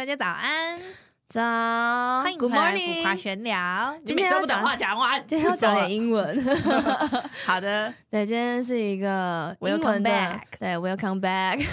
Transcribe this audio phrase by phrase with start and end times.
[0.00, 0.80] 大家早安，
[1.28, 1.42] 早，
[2.22, 3.94] 欢迎 Good 回来 morning，浮夸闲聊。
[4.06, 6.42] 今天要不等话讲完， 今天要讲点英文。
[7.44, 11.66] 好的， 对，今天是一个英文的 Welcome back 对，Welcome back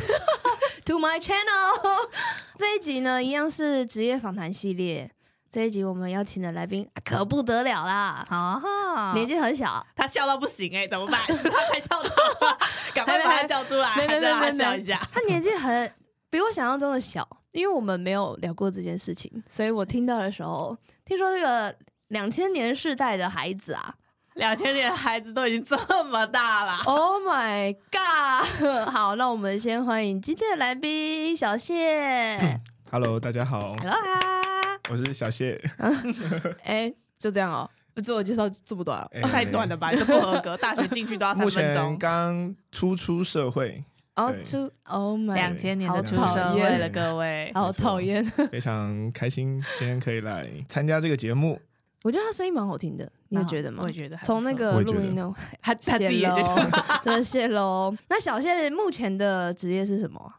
[0.87, 2.09] to my channel。
[2.57, 5.09] 这一集呢，一样是职业访谈系列。
[5.49, 11.21] 这一集我们邀请的来宾可不得了啦，年纪很小，他笑到不行哎，怎么办？
[11.27, 11.33] 他
[11.69, 12.09] 快笑到
[12.49, 12.57] 了，
[12.93, 14.99] 赶快把他叫出来，没没没没笑一下。
[15.13, 15.89] 他年纪很
[16.29, 17.25] 比我想象中的小，
[17.57, 21.75] 因为我们没有聊过这件事情，所以我听到的时候，听说这个
[22.09, 23.95] 两千年世代的孩子啊，
[24.37, 28.87] 两千年孩子都已经这么大了， Oh my god！
[28.91, 32.37] 好，那我们先欢迎今天的来宾小谢。
[32.91, 33.75] Hello，大家好。
[33.77, 34.77] Hello 啊。
[34.91, 35.59] 我是小谢，
[36.61, 37.67] 哎、欸，就这样哦，
[38.03, 39.91] 自我介绍这么短、欸，太短了吧？
[39.91, 41.83] 这不合格，大学进去都要三分钟。
[41.85, 43.83] 目前刚初出社会，
[44.17, 51.59] 哦，出，Oh my，两千年的出社会了，各位，好讨厌， 非常开心今天可以来参加这个节目。
[52.03, 53.81] 我觉得他声音蛮好听的，你也觉得吗？
[53.83, 56.71] 我也觉得，从那个录音呢，他他自己也觉得，
[57.05, 57.95] 真的谢喽。
[58.09, 60.33] 那小谢目前的职业是什么？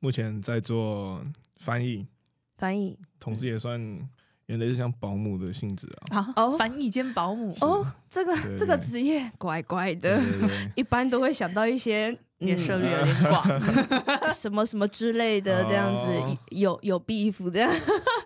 [0.00, 1.24] 目前在做
[1.56, 2.06] 翻译。
[2.58, 3.80] 翻译，同时也算
[4.46, 6.32] 原来是像保姆的性质啊。
[6.36, 7.54] 哦，翻译兼保姆。
[7.60, 10.20] 哦，这个这个职业怪怪的，
[10.76, 13.44] 一般都会想到一些也涉猎有点广，
[14.32, 17.72] 什么什么之类的，这样子、哦、有有 beef 这样。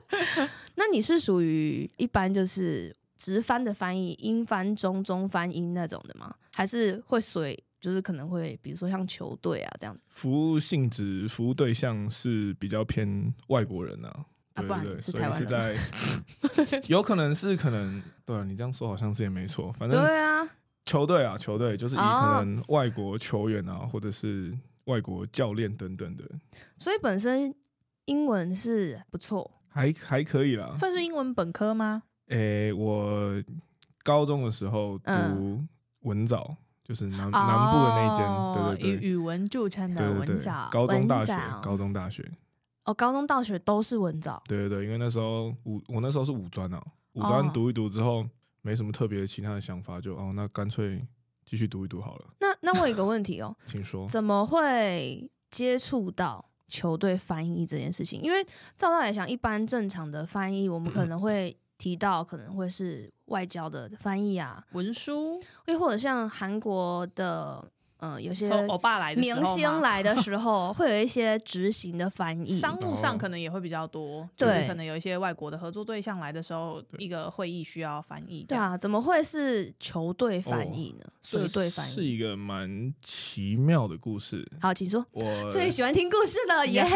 [0.76, 6.34] 那你是属于一般就是直翻的翻译，英翻中，中翻英那种的吗？
[6.54, 9.96] 还是会随就是可能会比如说像球队啊这样？
[10.08, 14.24] 服务性质，服务对象是比较偏外国人啊。
[14.56, 15.76] 对对对，所以是在
[16.88, 20.48] 有可能是可能，对啊，你这样说好像是也没错，反正对啊，
[20.86, 26.24] 球队啊，球队就是以可能外国球员啊，或者是外国教练等等的，
[26.78, 27.54] 所以本身
[28.06, 32.04] 英文是不错，还还可以啦，算是英文本科吗？
[32.28, 33.42] 诶，我
[34.04, 35.12] 高中的时候读
[36.00, 42.24] 文藻，就是南南部的那间，对对对，以语文著称的文藻，高中大学，高中大学。
[42.84, 44.40] 哦，高中、大学都是文藻。
[44.46, 46.80] 对对对，因为那时候五，我那时候是五专啊，
[47.14, 48.24] 五专读一读之后，
[48.66, 51.06] 没什么特别的其他的想法，就哦，那干脆
[51.44, 52.24] 继续读一读好了。
[52.40, 58.20] 那那我有一个问题哦， 请说，怎么会接触到球队翻译这件事情？
[58.20, 58.44] 因为
[58.76, 67.70] 照道理讲，一般正常的翻译，我们可能会提到可能会是外交的翻译啊，文书，又或者像韩国的。
[67.98, 74.28] 嗯，有些欧巴来的明星来的时候， 会有一些执行的翻译，商务上可能也会比较多。
[74.36, 78.44] 对，就是、可能有一些外国的合作对象来的时候，一个会议需要翻译。
[78.44, 81.06] 对啊，怎么会是球队翻译呢？
[81.22, 84.46] 球队翻译是一个蛮奇妙的故事。
[84.60, 85.04] 好，请说。
[85.12, 86.86] 我最喜欢听故事了，耶！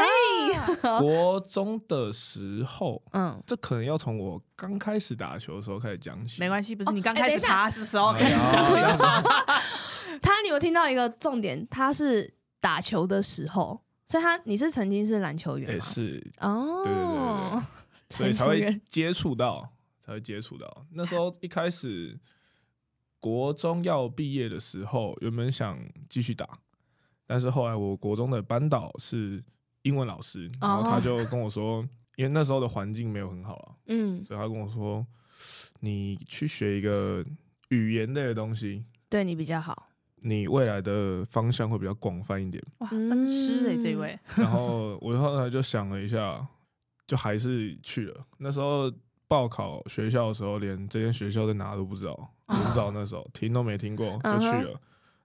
[0.99, 6.41] 国中的时候，嗯，这可能要从我刚开始打球的时候开始讲起。
[6.41, 8.81] 没关系，不是你刚开始打的时候开始讲起。
[8.91, 11.67] 哦 他，你有听到一个重点？
[11.69, 15.75] 他是打球的时候，所以他你是曾经是篮球员吗？
[15.75, 17.63] 也是哦，对对对
[18.09, 20.87] 对，所以才会接触到，才会接触到。
[20.93, 22.19] 那时候一开始
[23.19, 25.79] 国中要毕业的时候，原本想
[26.09, 26.49] 继续打，
[27.27, 29.43] 但是后来我国中的班导是
[29.83, 35.07] 英文老师，然后他就跟我说，哦、 因为那时候的环境没有很好啊，嗯，所以他跟我说，
[35.81, 37.25] 你去学一个
[37.69, 39.90] 语言类的东西，对你比较好。
[40.23, 42.63] 你未来的方向会比较广泛一点。
[42.79, 44.19] 哇，恩师哎，这位。
[44.37, 46.47] 然后我后来就想了一下，
[47.07, 48.25] 就还是去了。
[48.39, 48.93] 那时候
[49.27, 54.79] 报考学校的时候，连这间学校在哪都不知道，不知道那时候听都没听过就去了。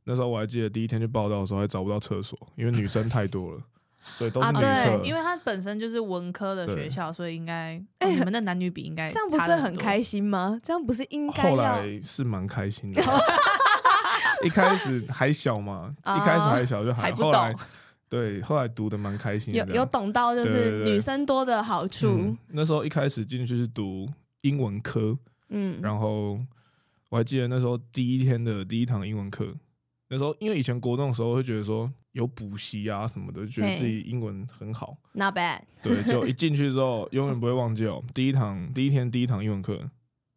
[0.04, 3.62] 那时候我还记得第一天去报道的时候，还找不到厕所，因为女生太多了，
[4.16, 5.02] 所以都是女厕。
[5.04, 10.60] 因为它本身就是文科的学校，所以应该哎，你们的男女比应该这样不是很开心吗？
[10.64, 11.42] 这样不是应该？
[11.42, 13.02] 后来是蛮开心的。
[14.44, 17.12] 一开始还小嘛，一开始还小就还。
[17.14, 17.56] 后来
[18.08, 22.36] 对，后来读的蛮开心的，有有懂到就是女生多的好处。
[22.50, 24.08] 那时候一开始进去是读
[24.42, 25.18] 英文科，
[25.50, 26.40] 嗯，然后
[27.10, 29.54] 我还记得那时候第一天的第一堂英文课，
[30.10, 35.62] 那时候因为以前国中的时候会觉得说有补习啊什么的，觉得自己英文很好，Not bad。
[35.82, 39.80] 对，就一进去之后 永远不会忘记哦，第一堂第一天第一堂英文课，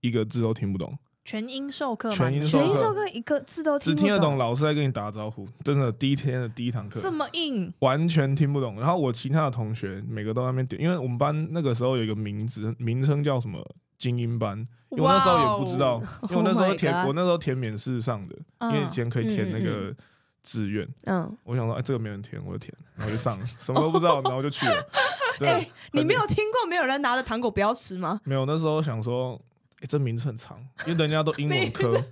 [0.00, 0.98] 一个字都听不懂。
[1.28, 2.14] 全英授课吗？
[2.16, 5.46] 全英授课，一个字都听不懂，只听得懂老师在跟你打招呼。
[5.62, 8.80] 真的，第一天的第一堂课这么硬，完全听不懂。
[8.80, 13.62] 然后我其他的同学每个都在那边点，因为我们班那个时候有一个名字，名称叫什么
[13.98, 14.66] 精英班。
[14.88, 19.94] 因为我那时候也不知道，因为我那时候填， 我那时候填免试上的，因为以前可以填那个
[20.42, 20.88] 志愿。
[21.04, 24.88] 嗯，我想说，哎，这个没人填，我就填，然后就上了，什么都不知道，然后就去了。
[25.44, 28.18] 哎，你没有听过没有人拿着糖果不要吃吗？
[28.24, 29.38] 没有，那时候想说，
[29.80, 32.02] 哎，这名字很长，因为人家都英文科。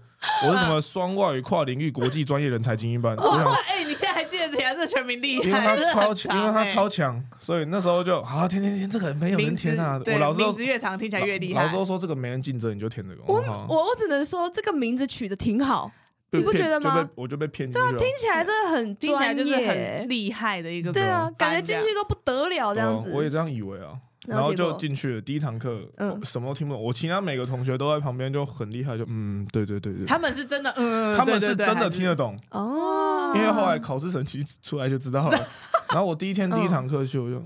[0.45, 3.15] 我是什么双外语跨领域国际专业人才精英班？
[3.17, 5.45] 哇，哎，你现在还记得起来这全名厉害？
[5.45, 10.01] 因为他超强，因为他超强，所以那时候就好填填填，这个没有人填啊。
[10.05, 11.63] 我老师名字越长听起来越厉害。
[11.63, 13.23] 老师说这个没人竞争，你就填这个。
[13.27, 15.91] 我我我只能说这个名字取得挺好，
[16.31, 17.09] 你不觉得吗？
[17.15, 17.89] 我就被骗进去。
[17.89, 20.93] 对啊，听起来真的很专业，就是很厉害的一个。
[20.93, 23.11] 对啊，感觉进去都不得了这样子。
[23.13, 23.93] 我也这样以为啊。
[24.27, 26.83] 然后就进去了，第一堂课，嗯，什么都听不懂。
[26.83, 30.05] 我其他每个同学都在旁边就很厉害，就嗯，对对对对。
[30.07, 33.33] 他们是真的，嗯，他们是真的听得懂哦。
[33.37, 35.39] 因为后来考试成绩出来就知道了。
[35.91, 37.41] 然后我第一天第一堂课去，我就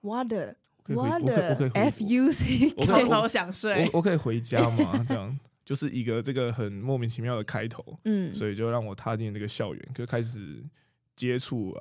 [0.00, 0.32] ，what
[0.86, 1.22] what
[1.74, 3.88] f u c，从头想睡。
[3.92, 5.04] 我可以回家吗？
[5.06, 10.64] 这样就是一个这个很莫名其妙的开头，嗯，所以就让我踏进那个校园，就开始
[11.16, 11.80] 接触啊，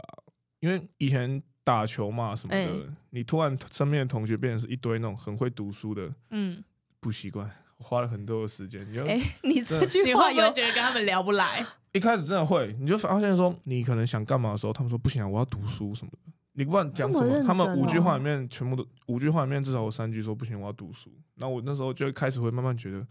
[0.60, 1.42] 因为以前。
[1.64, 6.64] 打球嘛什么的，欸、你突然身边的同学变成是一堆那种很会读书的，嗯，
[7.00, 8.86] 不习惯，我花了很多的时间。
[8.92, 11.66] 你哎、 欸，你这句话有觉得跟他们聊不来？
[11.94, 16.32] 一开始真的会，你就发现说，你可能想干嘛的时候，他们说不行啊，我要读书什么的。
[16.54, 21.12] 你不管讲什么，他们五句话里面全部都五句话里面至少有三句说不行，我要读书。
[21.36, 23.06] 那我那时候就开始会慢慢觉得。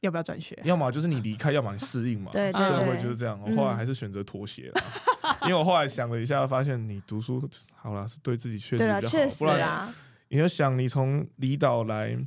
[0.00, 0.56] 要不要转学？
[0.64, 2.30] 要么就是你离开，要么你适应嘛。
[2.34, 3.40] 对，社会就是这样。
[3.40, 4.82] 我后来还是选择妥协了，
[5.42, 7.42] 因为我后来想了一下，发现你读书
[7.74, 9.00] 好了，是对自己确实比较好。
[9.00, 9.92] 确实啊。
[10.28, 12.18] 你就想，你从离岛来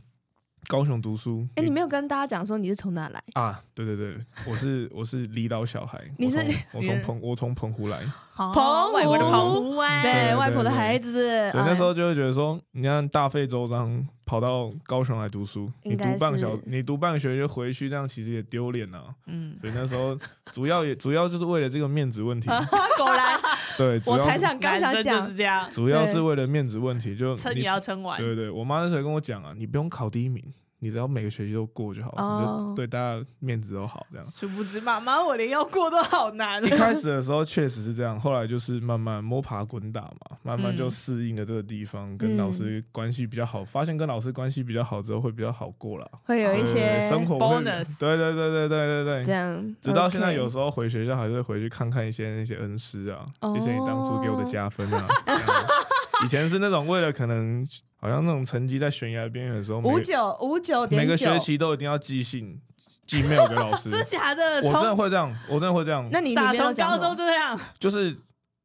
[0.68, 3.62] 高雄读书，哎，你没有跟大家讲说你是从哪来啊？
[3.74, 6.00] 对对对，我是 我是离岛小孩。
[6.18, 6.38] 你是
[6.72, 8.02] 我从澎我从澎湖来。
[8.36, 11.50] 澎湖的澎湖湾，对外婆的孩子。
[11.52, 14.08] 所以那时候就会觉得说，你看大费周章。
[14.30, 19.04] 跑到高雄来读书，你读半个小，你读半个学期就回去，这样其实也丢脸呐。
[19.26, 20.16] 嗯，所以那时候
[20.54, 22.48] 主要也主要就是为了这个面子问题。
[22.96, 23.40] 果然，
[23.76, 28.20] 对，我才想刚想讲就是这样，主要是为了面子问题，就撑也要撑完。
[28.20, 30.44] 对对，我妈那时候跟我讲啊，你不用考第一名。
[30.80, 34.26] 你只要每个学期都过就好了，就对大家面子都好，这样。
[34.36, 36.64] 殊不知，妈妈，我连要过都好难。
[36.64, 48.00] 一开始的时候确实是这样，后来就是慢慢摸爬滚打嘛，慢慢就适应了这个地方，跟老师关系比较好，发现跟老师关系比较好之后会比较好过了，会有一些生活 bonus。
[48.00, 49.76] 对对对对对对对，这样。
[49.82, 55.08] 直到现在，有时候回学校还是会回去看看一些那些恩师啊，谢谢你当初给我的加分啊。
[56.24, 57.66] 以前是那种为了可能。
[58.02, 62.58] 好像那种成绩在悬崖边缘的时候，五九五九点九，每个学期都一定要寄信
[63.06, 63.90] 寄 mail 给老师。
[63.90, 64.62] 真的假的？
[64.64, 66.08] 我真的会这样，我真的会这样。
[66.10, 67.60] 那你打从高中就这样？
[67.78, 68.16] 就是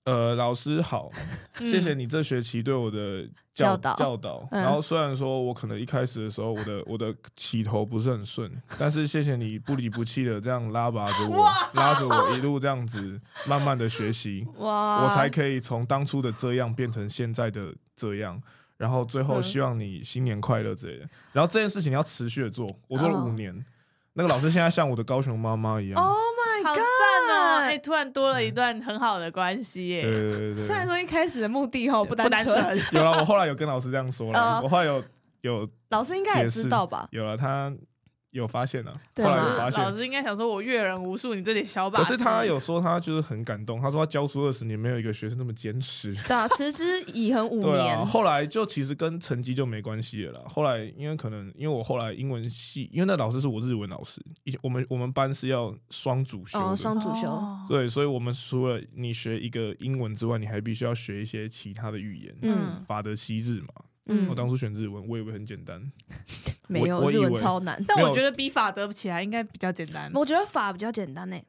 [0.05, 1.11] 呃，老师好，
[1.59, 4.47] 谢谢你这学期对我的教导教导。
[4.51, 18.41] 然后虽然说我可能一开始的时候，我的我的起头不是很顺，但是谢谢你不离不弃的这样拉拔着我，拉着我一路这样子慢慢的学习，我才可以从当初的这样变成现在的这样。
[18.77, 21.09] 然后最后希望你新年快乐之类的。
[21.33, 23.65] 然后这件事情你要持续的做，我做了五年。
[24.15, 26.05] 那个老师现在像我的高雄妈妈一样。
[26.05, 27.14] Oh my god！
[27.79, 30.03] 突然多了一段很好的关系耶。
[30.03, 30.55] 对对对。
[30.55, 32.79] 虽然说一开始的目的哈不单纯。
[32.93, 34.61] 有了，我后来有跟老师这样说了。
[34.62, 35.03] 我后来有
[35.43, 35.69] 有。
[35.91, 37.09] 老师应该也知道吧？
[37.11, 37.73] 有了他。
[38.35, 42.03] 有发现了，对后来有发现，老师应该想说，我阅人无数，你这点小把。
[42.03, 43.81] 可是他有说，他就是很感动。
[43.81, 46.13] 他说他教书二十年，没有一个学生那么坚持。
[46.27, 47.97] 对啊，持之以恒五 年。
[47.97, 48.05] 啊。
[48.05, 50.43] 后来就其实跟成绩就没关系了啦。
[50.49, 57.41] 后来因为可能因为我后来英文系，因为那老师是我日文老师，以前我们我们班是要双主修的，双主修。
[57.69, 62.35] 对，所以我们除了你学一个英文之外，你还必须要学一些其他的语言。
[62.43, 63.69] 嗯，法德西日嘛。
[64.06, 65.81] 嗯，我当初选日文，我以为很简单，
[66.69, 67.82] 没有日文超难。
[67.89, 70.11] 但我觉得比法德起来应该比较简单。
[70.15, 71.41] 我觉得法比较简单呢。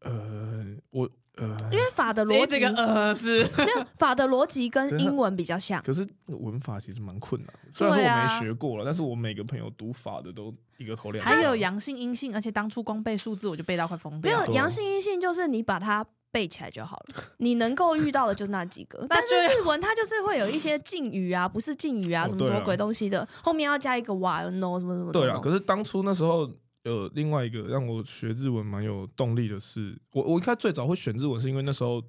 [0.00, 5.82] 呃，我呃，因为法的逻辑呃是没有法的逻辑跟英文比较像。
[5.82, 11.30] 可是文法其实蛮困难，虽然说我没学过了，但是我每个朋友读法的都一个头两个。
[11.30, 14.38] 还有阳性阴性，而且当初光背数字我就背到快疯掉。
[14.38, 16.06] 没有阳性阴性，就是你把它。
[16.30, 17.24] 背起来就好了。
[17.38, 25.12] 你能够遇到的就那几个， 但是日文它就是会有一些敬语啊，不是敬语啊，什么什么鬼东西的，后面要加一个 wa no 什么什么。
[25.12, 26.50] 对啊，可是当初那时候
[26.82, 32.02] 有另外一个让我学日文蛮有动力的是，我我一开始最早会选日文是因为那时候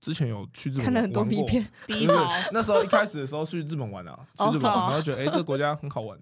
[0.00, 1.66] 之前有去日本，看了很多 B 片。
[1.86, 2.06] 第一
[2.52, 6.16] 那时候一开始的时候去日本玩啊，去日本玩，然后觉得哎这个国家很好玩，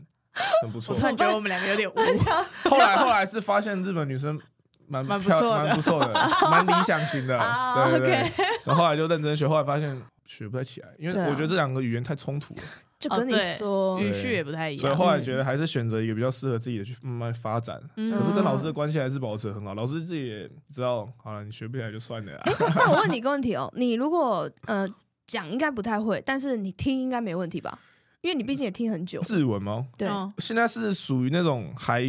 [0.62, 0.94] 很不错。
[0.94, 2.44] 我突然觉得我们两个有点无聊。
[2.64, 4.40] 后来后来是发现日本女生。
[4.88, 5.28] 蛮蛮不
[5.80, 6.14] 错的，
[6.50, 7.38] 蛮理想型的，
[7.90, 8.46] 对对对。
[8.64, 12.62] 然后后来就认真学，后来发现学不太起来，因为我觉得这两个语言太冲突了。
[12.98, 17.78] 就跟你说，语序也不太一样，所以后来觉得还是选择一个比较适合自己的去慢慢发展。
[17.96, 22.32] 嗯可是跟老师的关系还是保持很好，老师自己也知道，好了，你学不起来就算了。
[22.74, 24.88] 那我问你一个问题哦，你如果呃
[25.26, 27.78] 讲应该不太会，但是你听应该没问题吧？
[28.22, 29.20] 因为你毕竟也听很久。
[29.28, 29.86] 日文吗？
[29.98, 32.00] 对，现在是属于那种还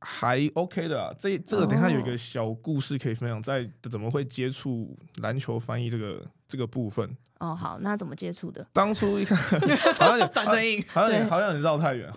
[0.00, 1.14] 还 OK 的。
[1.18, 7.16] 这这个等下有一个小故事可以分享，在怎么会接触篮球翻译这个这个部分。
[7.38, 8.66] 哦，好，那怎么接触的？
[8.72, 9.36] 当初一看，
[9.98, 12.10] 好像有长得硬， 好像有好像有点绕太远。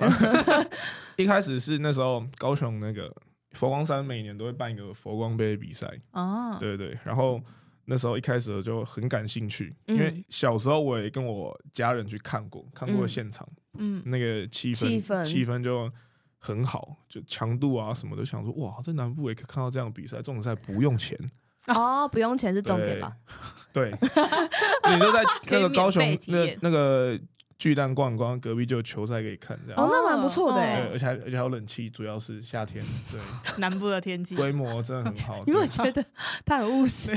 [1.17, 3.13] 一开始是那时候高雄那个
[3.51, 7.41] 佛光山每年都会办一个佛光杯比赛哦，对对，然后
[7.83, 13.45] 那时候一开始就很感兴趣，因为小时候我也跟我家人去看过，看过现场，
[13.77, 15.91] 嗯，那个气氛气氛气氛就
[16.39, 21.17] 很好，就强度啊什么的，想说哇，在南部也可以看到这样的比赛，这种赛不用钱。
[21.67, 23.13] 哦，不用钱是重点吧？
[23.71, 23.91] 对，
[24.91, 27.19] 你就在那个高雄那那个
[27.59, 29.79] 巨蛋逛逛，隔壁就有球赛可以看，这样。
[29.79, 33.19] 哦，那蛮不错的哎，而且还而且还有冷气，主要是夏天，对，
[33.59, 34.35] 南部的天气。
[34.35, 35.43] 规模真的很好。
[35.45, 36.03] 因为我觉得
[36.45, 37.11] 他很务实，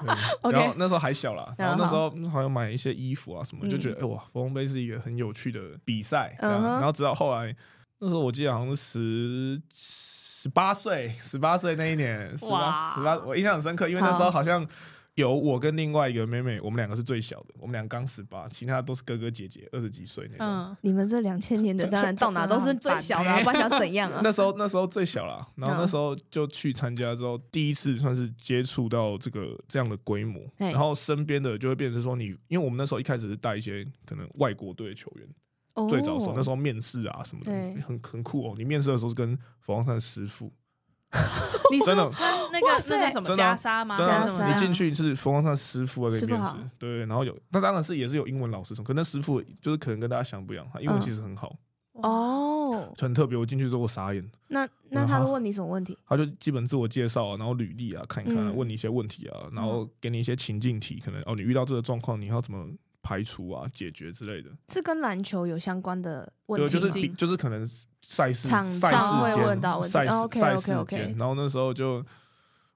[0.50, 7.54] 然后那时候还小啦，然后那时候好像买一些衣服啊什么，就觉得哎哇，芙蓉杯是一个很有趣的比赛，然后直到后来，
[8.02, 10.12] 那时候我记得好像是十。
[10.42, 14.66] 十八岁，十八岁那一年，十八，十八，我印象很深刻，因为那时候好像
[15.14, 20.44] 有我跟另外一个妹妹，我们两个是最小的，我们两个刚十八，其他都是哥哥姐姐，二十几岁那种。
[20.44, 24.18] 嗯，你们这两千年的当然到哪都是最小的，不然想怎样啊？
[24.24, 35.28] 那时候那时候最小了，然后那时候就去参加之后，第一次算是接触到这个这样的规模，然后身边的就会变成说你，因为我们那时候一开始是带一些可能外国队的球员。
[35.88, 37.52] 最早的时候，那时候面试啊什么的，
[37.82, 38.54] 很很酷哦。
[38.56, 40.52] 你面试的时候是跟佛光山的师傅，
[41.72, 43.96] 你真的穿那个那是什么袈裟吗？
[43.96, 44.48] 袈裟。
[44.52, 51.56] 你进去是佛光山师傅在面试，对，然后有，那当然是也是有英文老师什么，可那师傅就是可能跟大家想不一样，他英文其实很好
[51.94, 53.36] 哦，很特别。
[53.36, 54.26] 我进去之后我傻眼。
[54.48, 55.96] 那那他都问你什么问题？
[56.06, 62.66] 他就基本自我介绍，啊然后履历啊看一看，问你一些问题啊，然后给你一些情境题，可能哦你遇到这个状况你要怎么？
[63.02, 67.68] 排除啊，解决之类的，是跟篮球有相关的问题，就是比就是可能
[68.00, 72.04] 赛事场上会问到问题，赛赛事间，然后那时候就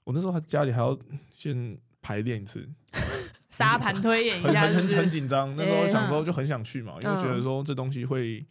[0.02, 0.98] 我那时候还家里还要
[1.32, 2.68] 先排练一次，
[3.48, 5.54] 沙盘推演一下，很很很紧张。
[5.54, 8.44] 那时候想说就很想去嘛，因为觉得说这东西会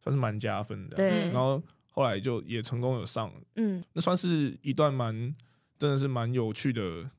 [0.00, 0.96] 算是蛮加分的。
[0.96, 5.34] 对，然后后来就也成功有上，嗯，那算是一段蛮
[5.76, 7.10] 真的是蛮有趣的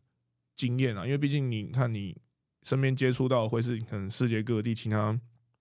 [0.56, 2.16] 经验啊，因为毕竟你看你。
[2.68, 5.18] 身边接触到会是可能世界各地其他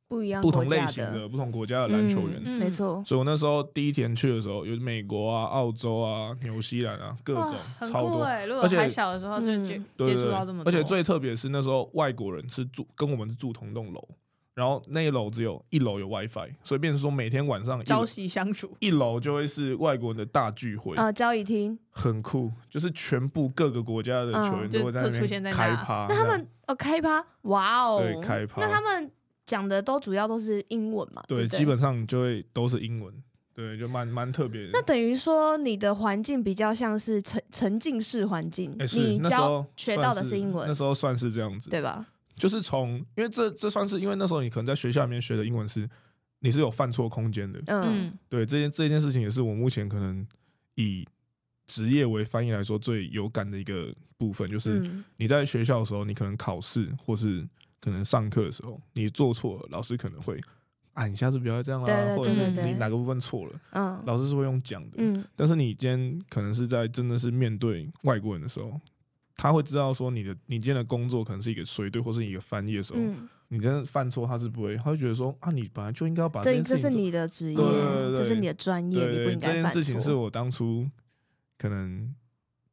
[0.09, 3.01] 不一样、不同类型的不同国家的篮球员，没错。
[3.07, 7.55] 所以我那时候第一天去的时候，有美国啊、澳洲啊、纽西兰啊，各种
[7.89, 8.25] 超多。
[8.25, 10.69] 而且还小的时候就接接触到这么多。
[10.69, 14.09] 而且最特别是那时候外国人是住跟我们是住同栋楼。
[14.57, 26.07] 然后那一楼只有一楼有 WiFi，所以变成说每天晚上朝夕相处，一楼就会是外国人的大聚会啊，交易厅很酷，就是全部各个国家的球员都会在那边开趴。
[26.09, 28.63] 那他们哦开趴，哇哦，对开趴。
[28.63, 29.11] 那他们
[29.45, 31.23] 讲的都主要都是英文嘛？
[31.29, 33.13] 对，基本上就会都是英文，
[33.55, 34.71] 对，就蛮蛮特别的。
[34.73, 42.07] 那等于说你的环境比较像是沉沉浸式环境，你教学到的是英文，那时候算是这样子，对吧？
[42.37, 45.89] 就是从，因为这这算是，因为那时候你可能在学校里面学的英文是，
[46.41, 47.61] 你是有犯错空间的。
[47.67, 50.25] 嗯，对，这件这件事情也是我目前可能
[50.75, 51.07] 以
[51.67, 54.83] 职业为翻译来说最有感的一个部分，就是
[55.17, 57.47] 你在学校的时候，你可能考试或是
[57.81, 60.39] 可能上课的时候，你做错了，老师可能会，
[60.93, 64.97] 啊，你下次不要这样啦，或者是你哪个部分错了，嗯，老师是会用讲的。
[64.99, 68.79] 嗯，但是你今天可能是在真的是面对外国人的时候。
[69.37, 79.69] 他会知道说你的你今天的工作可能是一个随队或是一个翻译的时候，嗯、你真的犯错，他是不会，他会觉得说啊，你本来就应该要把这件事情做，这这是你的职业，对对对，这是你的专业，你不应该犯错。
[79.69, 80.89] 这件事情是我当初
[81.59, 82.15] 可能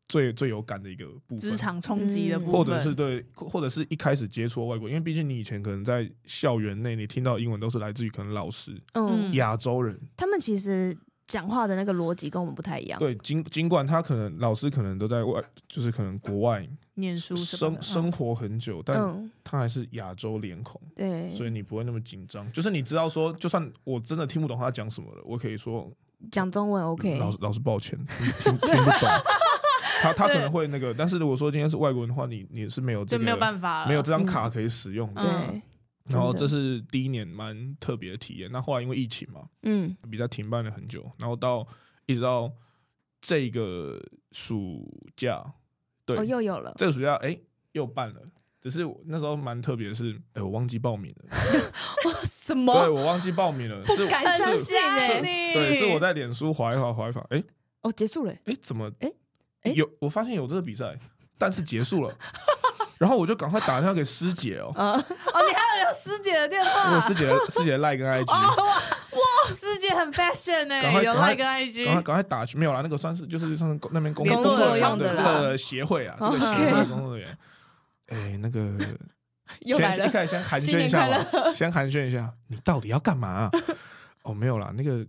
[0.08, 10.98] 最最有感的一个部分，职场冲击的部分，或者是对，或者是一开始接触外国，因为毕竟你以前可能在校园内，你听到英文都是来自于可能老师，嗯，亚洲人，他们其实。
[11.28, 13.00] 讲话的那个逻辑跟我们不太一样。
[13.00, 20.80] 对，尽尽管他可能老师可能都在外，就是可能国外念书生生活很久，嗯、但他还是亚洲脸孔。
[20.96, 22.50] 对，所以你不会那么紧张。
[22.52, 25.90] 就是你知道说，就算我真的听不懂他讲什么了，我可以说
[26.32, 27.18] 讲中文 OK。
[27.18, 27.98] 老师老师抱歉，
[28.40, 29.10] 听听不懂。
[30.02, 35.22] 他他可能会那个，但是如果说今天是外国人的话，你你是没有这个就没有办法，没有这张卡可以使用的。
[35.22, 35.62] 嗯、对。
[36.06, 38.52] 然后这是第一年蛮特别的体验。
[38.52, 41.10] 那后来因为疫情嘛，嗯，比赛停办了很久。
[41.18, 41.66] 然后到
[42.06, 42.52] 一直到
[43.22, 45.44] 这个暑假，
[46.06, 46.74] 对，哦，又有了。
[46.78, 47.40] 这个暑假，哎，
[47.72, 48.22] 又办了。
[48.62, 51.36] 只是那时候蛮特别的是，哎，我忘记报名了。
[52.24, 52.74] 什么？
[52.74, 55.22] 对，我忘记报名了，不敢相信哎！
[55.54, 57.42] 对，是我在脸书划一划，划一划，哎，
[57.82, 58.92] 哦，结束了，哎，怎么？
[59.00, 60.98] 哎，有，我发现有这个比赛，
[61.38, 62.18] 但是结束了，
[62.98, 64.72] 然后我就赶快打电话给师姐哦。
[64.76, 66.96] 哦，你还有留师姐的电话？
[66.96, 68.26] 我师姐，师姐赖跟 IG。
[68.32, 77.38] 哇，师姐很 fashion 哎，有赖跟 IG，赶快赶快打去，没有啦，那个算是就是算是那边工工作用的这个协会啊，这个协会工作人员。
[78.08, 78.78] 哎，那个，
[79.66, 81.18] 先一开始先寒暄一下嘛，
[81.54, 83.50] 先寒暄一下，你到底要干嘛？
[84.24, 85.06] 哦，没有啦，那个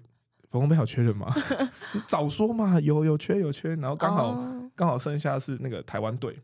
[0.51, 1.35] 冯洪杯好缺人吗？
[1.93, 4.37] 你早说嘛，有有缺有缺，然后刚好
[4.75, 6.39] 刚好剩下是那个台湾队，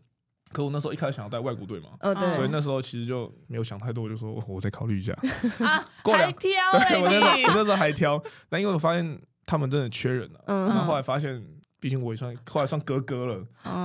[0.53, 1.91] 可我那时候一开始想要带外国队嘛，
[2.35, 5.13] 所以那时候其实就没有想太多，我就说我再考虑一下。
[5.61, 6.51] 啊， 还挑
[6.89, 11.43] 对，我那时候我那时候还挑，但因为我发现他们真的缺人了，然后后来发现。
[11.83, 13.37] 毕竟我也算后来算哥哥了，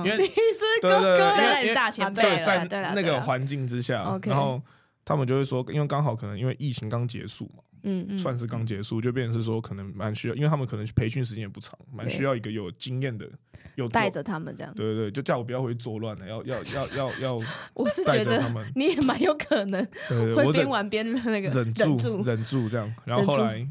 [0.04, 2.62] 因为 你是哥哥，在大前辈，在
[2.94, 4.60] 那个环境之下，然后
[5.02, 13.30] 他们就会说，因为刚好可能因为疫情刚结束嘛，嗯，算是刚结束，就变成是说可能蛮需要，因为他们可能培训时间也不长，蛮需要一个有经验的，
[13.76, 17.40] 有带着他们这样，对对对，就叫我不要回去作乱了，要要要要要，
[17.74, 18.42] 我是觉得
[18.74, 23.68] 你也蛮有可能，会边玩边那个忍住忍住这样，然后后来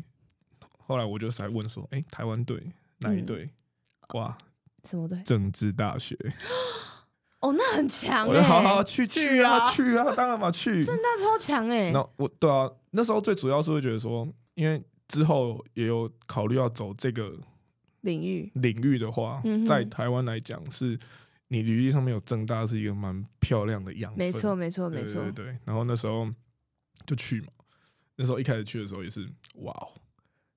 [0.77, 3.49] 后来我就才问说，哎，台湾队哪一队？
[4.13, 4.37] 哇，
[4.83, 5.21] 什么队？
[5.25, 6.17] 政治大学。
[7.45, 8.41] 哦，那很强我哎！
[8.41, 10.83] 好好去去啊去啊，当然嘛去。
[10.83, 11.91] 政大超强哎！
[11.91, 17.31] 那我对啊，那时候最主要是会觉得说，因为之后也有考虑要走这个
[18.01, 20.97] 领域领域的话，在台湾来讲，是
[21.49, 24.17] 你履历上面有政大是一个蛮漂亮的样子。
[24.17, 25.57] 没错没错没错，对对。
[25.65, 26.27] 然后那时候
[27.05, 27.47] 就去嘛，
[28.15, 29.87] 那时候一开始去的时候也是，哇哦，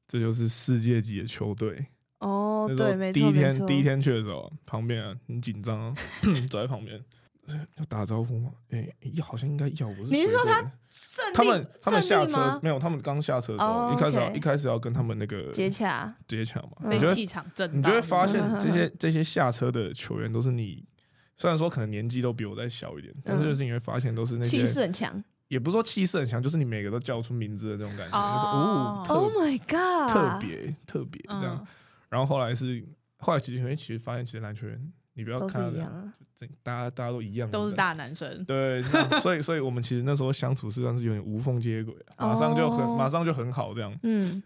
[0.07, 1.87] 这就是世界级的球队。
[2.21, 5.95] 哦，对，没错，第一天第一天去的时候，旁边啊很紧张，
[6.51, 7.03] 走在旁边
[7.77, 8.51] 要打招呼吗？
[8.71, 8.89] 哎，
[9.23, 9.89] 好像应该要。
[9.89, 10.11] 不是？
[10.11, 10.63] 你是说他
[11.33, 12.79] 他们他们下车没有？
[12.79, 16.91] 他们刚下车的时候，一开始一开始要跟他们那个接洽接洽嘛？
[16.91, 17.79] 你觉得气场正？
[17.79, 20.85] 你就会发现这些这些下车的球员都是你，
[21.37, 31.67] 虽然说可能年纪都比我再小一点，但是就是你会发现都是那些气势很强，也不是说气势很强，就是你每个都叫出名字的那种感觉，就是哦，Oh my God，特别特别这样。
[32.09, 32.85] 然后后来是
[33.19, 36.13] 后来其实因为其实发现其实篮球员你不要看到这样，
[36.63, 38.45] 大家大家都一样，都是大男生。
[38.45, 38.81] 对，
[39.21, 43.93] 所以所以我们其实那时候相处是算是有点无缝接轨，马上就很马上就很好这样。
[44.05, 44.41] 嗯，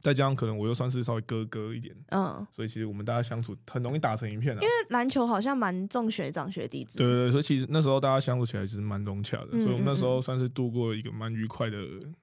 [0.00, 4.54] 再加上可能我又算是稍微哥哥一点，嗯，所以其实我们大家相处很容易打成一片。
[4.54, 6.96] 因为篮球好像蛮重学长学弟制。
[6.96, 11.76] 对对对，所以其实那时候大家相处起来其实蛮融洽的，所以我们那时候算是度过一个蛮愉快的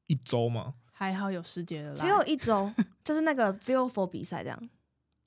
[0.07, 0.73] 一周嘛。
[0.97, 2.71] 还好有师姐的，只有一周，
[3.03, 4.69] 就是那个只有 for 比赛这样。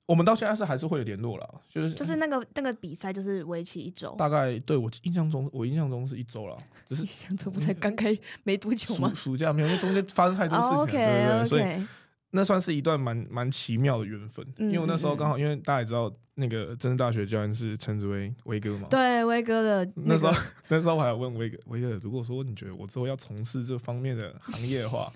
[0.07, 6.57] 我们到现在是还是会有联络了，就是就是那个那个比赛就是为期一周，大概对我印象中我印象中是一周了，
[6.89, 9.13] 就是印象中不才刚开没多久吗？
[9.13, 11.87] 暑假没有，因为中间发生太多事情了，对对对，所以
[12.31, 14.43] 那算是一段蛮蛮奇妙的缘分。
[14.57, 20.33] 因为我那时候刚好，因为大家也知道那个政治大学教练是称之为威哥嘛，对威哥的那时候
[20.69, 25.13] 那时候我还问威哥威哥，如果说你觉得我之后要从事这方面的行业的话，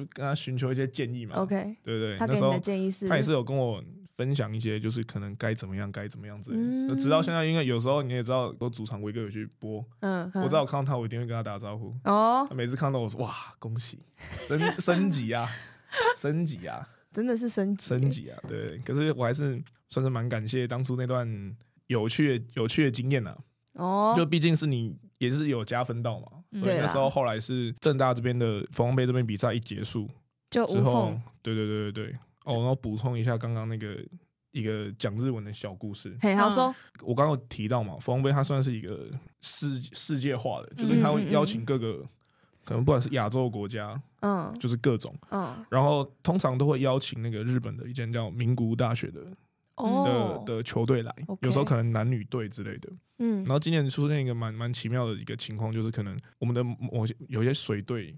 [0.00, 1.36] 就跟他寻求一些建议嘛。
[1.36, 3.82] OK，对对，他给你的建议是，他也是有跟我。
[4.16, 6.50] 分享一些就是可能该怎么样，该怎么样子。
[6.54, 11.94] 嗯，直到现在，因为有时候你也知道，我主场威哥有去播，嗯，我知道我看到他，我一定会跟他打招呼。
[12.04, 13.98] 哦，每次看到我说哇，恭喜
[14.48, 15.46] 升升级啊，
[16.16, 18.78] 升级啊，真的是升级升级啊，对。
[18.78, 21.54] 可是我还是算是蛮感谢当初那段
[21.88, 23.36] 有趣的有趣的经验啊。
[23.74, 26.26] 哦，就毕竟是你也是有加分到嘛。
[26.62, 30.08] 对，那时候后来是正大这边的冯洪杯这边比赛一结束
[30.50, 32.16] 就之后，对对对对对。
[32.44, 33.98] 哦，然后补充一下刚刚那个
[34.52, 36.16] 一个讲日文的小故事。
[36.22, 39.08] 嘿，他说，我刚刚有提到嘛，冯洪杯它算是一个
[39.40, 42.04] 世世界化的，就是他会邀请各个
[42.64, 49.20] 可能不管是亚洲国家，嗯，就是各种，嗯，然后通常都会邀请那个日本的一间叫名古屋大学的
[49.76, 58.16] 的的球队来，有时候可能男女队之类的，嗯，然后今年出现一个蛮蛮奇妙的一个情况，就是可能我们的某些有些水队。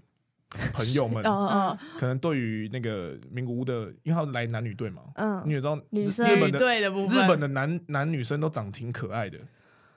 [0.73, 1.21] 朋友们，
[1.99, 9.37] 可能对于那个名古屋的，因为他来男女队嘛，嗯，你也知道，女生队的部分，日本的男男女生都长挺可爱的，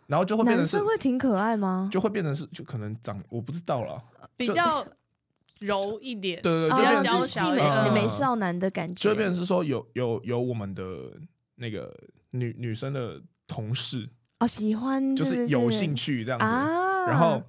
[0.09, 1.89] 然后就会变成是会挺可爱吗？
[1.91, 3.99] 就会变成是就可能长我不知道了，
[4.37, 4.87] 比较
[5.61, 7.41] 柔一点，对对对，就变成是
[7.91, 11.15] 美美少男的感觉，就会变成是说有有有我们的
[11.63, 11.91] 那个
[12.33, 14.07] 女女生的同事
[14.41, 16.45] 哦，喜欢就是有兴趣这样子，
[17.09, 17.41] 然后。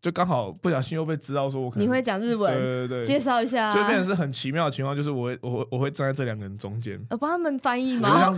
[0.00, 8.32] 就刚好不小心又被知道说我可能你会讲日文，对对对，介绍一下，就变成是很奇妙的情况，就是我会我会我会站在这两个人中间，我帮他们翻译吗？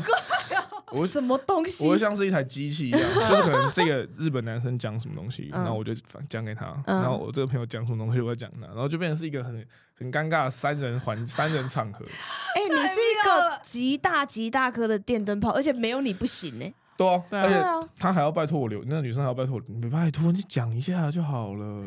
[0.92, 1.84] 我 什么东西？
[1.84, 5.94] 我会像是一台机器一样， 就是可能这个日本男生讲什么东西，然后我就
[6.30, 9.54] 讲给他，然后我这个朋友讲什么东西，我就讲他，然后就变成是一个很
[9.98, 12.06] 很尴尬的三人环三人场合。
[12.06, 16.72] 哎，你是一个极大极大颗的电灯泡，而且没有你不行呢。
[16.96, 21.82] 对啊，而且他还要拜托我留，那个女生还要拜托我，你拜托你讲一下就好了，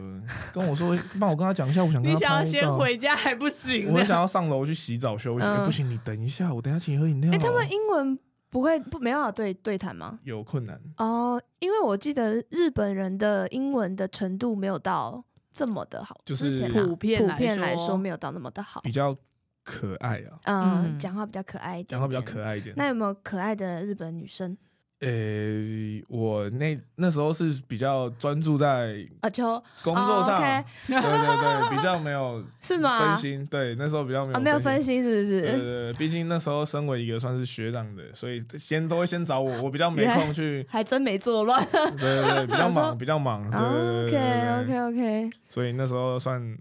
[0.52, 2.02] 跟我说，帮我跟他讲一下，我想。
[2.04, 3.91] 你想要先回家还不行？
[3.91, 7.32] 我想要上楼去洗澡休息，不行，你等一下，我等下请你喝饮料。
[7.32, 8.19] 哎，他们英文。
[8.50, 10.19] 不会不没办法对对谈吗？
[10.24, 19.17] 有困难哦，因为我记得日本人的英文的程度没有到这么的好，就是普遍普遍来说没有到那么的好，比较
[19.63, 22.76] 可爱啊，嗯，讲话比较可爱一点，讲话比较可爱一点。
[22.78, 24.58] 那有没有可爱的日本女生？
[24.99, 29.43] 呃、欸，我那那时候是比较专注在啊，就
[29.84, 32.99] 工作上，哦 okay、对对对， 比较没有是吗？
[33.13, 35.41] 分心，对，那时候比较没有、啊、没有分心，是不是？
[35.41, 41.62] 对对对，毕竟那时候身为一个算是学长的，所以先都会先找我，我比较没空去，还真没作乱，
[41.97, 46.58] 对对对，比较忙，比较忙，对对对，对，OK OK OK，所以那时候算。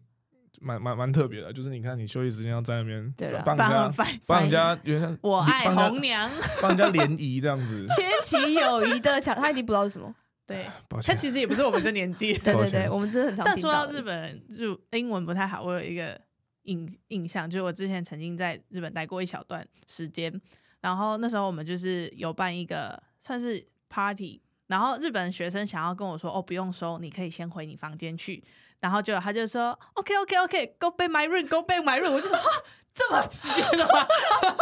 [0.62, 3.92] 蛮蛮蛮特别的，就是你看你休息时间要在那边对帮人家
[4.26, 6.30] 帮人家原来我爱红娘
[6.62, 10.14] 帮人家联谊这样子，牵起友谊的桥，他已经不知道是什么。
[10.46, 10.66] 对，
[11.04, 12.36] 他其实也不是我们这年纪。
[12.42, 13.44] 对对对，我们真的很常。
[13.44, 16.20] 但说到日本人就英文不太好，我有一个
[16.64, 20.32] 印印象，就是我之前曾经在日本待过一小段时间，
[20.80, 24.42] 然后那时候我们就是有办一个算是 party，
[24.72, 28.42] 然后日本学生想要跟我说，哦，不用收，你可以先回你房间去。
[28.80, 32.12] 然后就他就说 OK OK OK，Go back my room，Go back my room。
[32.12, 32.38] 我就说
[32.94, 34.06] 这么直接的吗？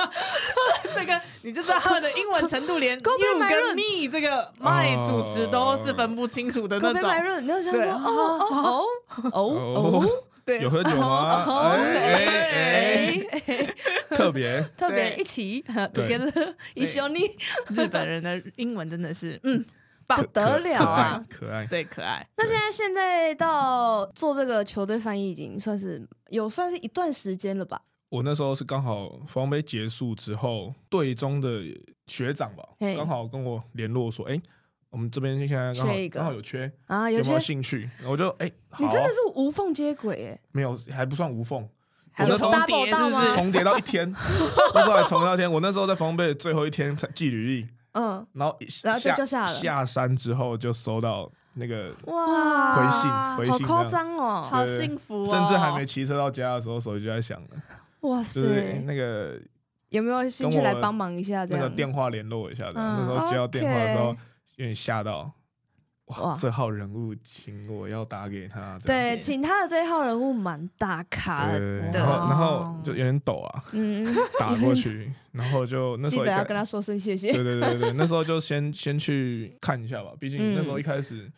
[0.83, 7.01] 这这个你就知道他们的英文程度， 连 you 跟 me 这个 my 主词都是分不清楚的那种。
[7.03, 8.85] Go back my room，你就想说 哦哦
[9.31, 9.41] 哦
[10.03, 10.09] 哦，
[10.45, 11.45] 对，有喝酒吗？
[11.47, 13.75] 哎哎，
[14.11, 17.31] 特别特别一起 together 一绪に。
[17.69, 19.65] 日本人的英文真的是嗯。
[20.17, 21.25] 不得了啊！
[21.29, 22.27] 可爱，对，可爱。
[22.37, 27.81] 那现在现在到做这个球队翻译，已经算是有算是一段时间了吧？
[28.09, 31.63] 我那时候是刚好福冈杯结束之后，队中的
[32.09, 32.65] 学长吧，
[32.97, 34.41] 刚好跟我联络说：“哎，
[34.91, 41.69] 我们这边现在刚好刚好有缺啊，有没有兴趣？”我就哎，你真的是无缝接轨哎，没有还不算无缝，
[42.11, 43.29] 还有重叠到吗？
[43.37, 44.11] 重叠到一天，
[44.75, 45.53] 那时候还重叠到一天。
[45.53, 47.69] 我那时候在福冈杯最后一天寄履历。
[47.93, 55.25] 嗯，然后然后就就下了，下山之后就收到那个哇回信，回信好夸张哦，好幸福，哦。
[55.25, 57.49] 甚至还没骑车到家的时候，手机就在响了。
[58.01, 59.41] 哇塞，那个
[59.91, 61.45] 有没有兴趣来帮忙一下？
[61.45, 61.65] 这样？
[61.65, 64.07] 那个电话联络一下的，那时候接到电话的时候
[64.57, 65.31] 有点吓到。
[66.19, 68.79] 哇，这号人物请我要打给他。
[68.85, 74.05] 对，请他的这号人物蛮大咖的，然后然后就有点抖啊，嗯，
[74.39, 77.33] 打过去， 然后就那时候记得要跟他说声谢谢。
[77.33, 81.31] 对对对对，那时候就先先去看一下吧，毕竟那时候一开始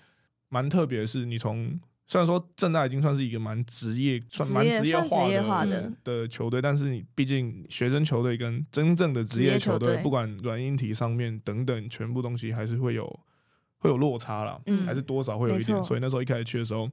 [0.48, 6.28] 蛮特别，是你从虽然说正大已经算是一个蛮职业、算蛮职业化的的。
[6.28, 13.20] 球队，但是你毕竟学生球队跟真正的职业球队，不管软硬体上面等等，全部东西还是会有。
[13.82, 16.88] 会有落差啦，嗯、还是多少会有一点，所以那时候一开始去的时候，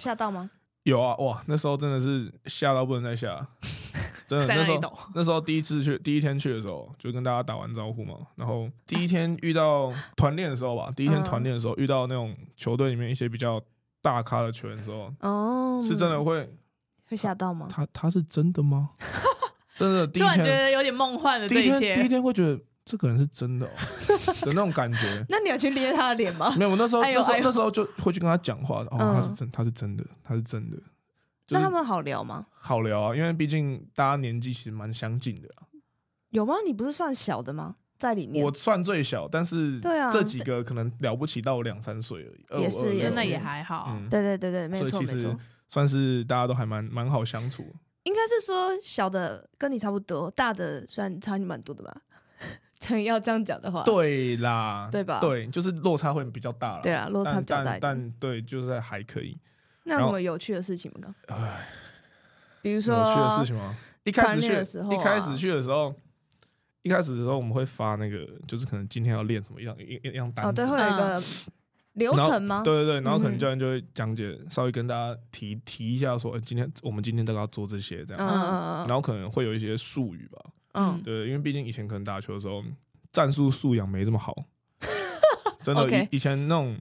[0.00, 0.50] 吓到吗？
[0.84, 3.46] 有啊，哇，那时候真的是吓到不能再吓，
[4.26, 4.46] 真的。
[4.54, 4.80] 那时候
[5.14, 13.60] 那时候第一次去，第一天去的时候，就跟大家打完招呼嘛，然后第一天遇到团练的时候吧，第一天团练的时候遇到那种球队里面一些比较
[14.00, 16.50] 大咖的球员的时候，哦，是真的会
[17.06, 17.68] 会吓到吗？
[17.70, 18.90] 他他是真的吗？
[19.76, 22.58] 真的，突然觉得有点梦幻的这一切，第一天会觉得。
[22.84, 23.70] 这个人是真的哦，
[24.44, 25.24] 的那种感觉。
[25.28, 26.54] 那你有去捏他的脸吗？
[26.56, 28.84] 没有，我那时候那时候那时候就会去跟他讲话。
[28.90, 30.76] 哦，他是真，他是真的，他是真的。
[31.48, 32.46] 那他们好聊吗？
[32.52, 35.48] 好聊啊，因为毕竟大家年纪其实蛮相近的。
[36.30, 36.56] 有吗？
[36.66, 37.76] 你不是算小的吗？
[37.98, 42.62] 在里面，我算最小，但是对啊，这几个可能了不起到两三岁而已。
[42.62, 43.96] 也是，真的也还好。
[44.10, 45.34] 对对对对，没错没错，
[45.68, 47.64] 算是大家都还蛮蛮好相处。
[48.02, 51.96] 应该是说小的跟你差不多，大的算差你蛮多的吧。
[53.02, 55.18] 要这样讲的话， 对啦，对吧？
[55.20, 56.82] 对，就是落差会比较大了。
[56.82, 59.38] 对啊，落差比较大，但对，就是还可以。
[59.84, 61.14] 那有什么有趣的事情吗？
[61.28, 61.66] 哎，
[62.62, 63.74] 比如说有趣的事情吗？
[64.04, 65.94] 一开始去的时候，一开始去的时候，
[66.82, 70.50] 一开始的时候我们会发那个，就是可能今天要练什么样一一样单词。
[70.50, 71.22] 哦，对，会有一个
[71.94, 72.62] 流程吗？
[72.64, 78.22] 对对对，然后可能教练就会讲解，稍微跟大家提提一下，说，今天我们今天大概要做这些这样。
[78.22, 78.86] 嗯嗯嗯。
[78.86, 80.38] 然后可能会有一些术语吧。
[80.74, 82.62] 嗯，对，因为毕竟以前可能打球的时候
[83.12, 84.34] 战术素养没这么好，
[85.62, 86.76] 真的，以以前那种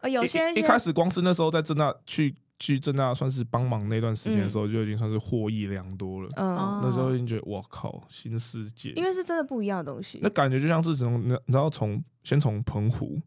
[0.00, 6.28] 呃，有些一一开始光是那时候在正大去去正大算是帮忙那段时间的时候，就已经算是获益良多了。
[6.36, 10.20] 嗯，那时候已经觉得哇靠，新世界，因为是真的不一样的东西。
[10.22, 13.20] 那感觉就像是从然后从先从澎湖，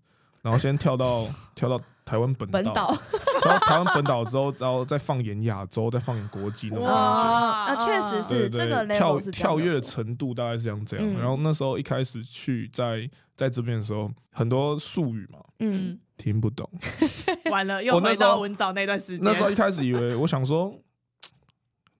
[0.46, 2.96] 然后先跳到 跳到台湾本岛，
[3.44, 7.00] 然后台湾本岛之后，然后再放眼亚洲，再放眼国际那种感觉。
[7.00, 11.14] 啊，确实是这个跳跳跃的程度大概是这样这样。
[11.14, 15.98] 然后那时候一开始去在在这边的时候，很多术语嘛，嗯。
[16.18, 16.70] 听不懂，
[17.52, 19.20] 完了又回到文藻那段时间。
[19.22, 20.74] 那时候一开始以为，我想说，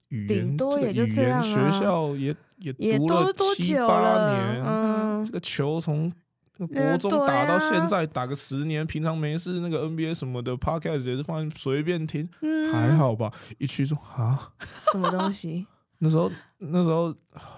[0.08, 6.10] 语言多也就这样、啊、语言学校也也读了七八年，嗯，这个球从
[6.58, 13.32] 国中打到现在，打个十年，平常没事那个 NBA 什么的 Podcast 也是放随便听，嗯、还好吧？
[13.58, 14.52] 一去说啊，
[14.92, 15.66] 什么东西？
[15.98, 17.08] 那时候，那时候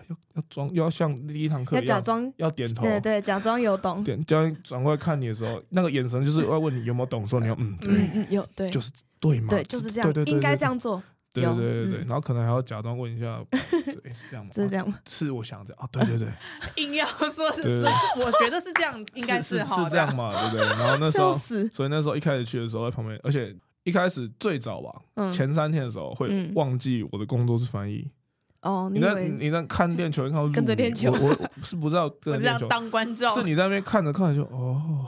[0.08, 4.02] 要要装，要像第一堂课要假装要点头，对对，假装有懂。
[4.04, 11.02] 点，教练转过来看你的时候，那个眼神就是要问你有没有懂，说你要嗯，嗯嗯有对，就是对嘛，对就是这样，对，应该这样做。
[11.32, 14.50] 对对对对，然后可能还要假装问一下，对是这样吗？
[14.52, 14.98] 是这样吗？
[15.08, 16.28] 是我想这样啊，对对对，
[16.82, 17.86] 硬要说是是，
[18.24, 20.66] 我觉得是这样，应该是是这样嘛，对不对？
[20.66, 21.38] 然后那时候，
[21.72, 28.10] 所以那时候一开始去的时候在旁边，而且一开始最早吧，前三天的时候会忘记我的工作是翻译。
[28.62, 35.06] 哦，你在你在看练球，看跟着练球，我我是不知道跟着练球当观众，是你在那边看着看着就哦，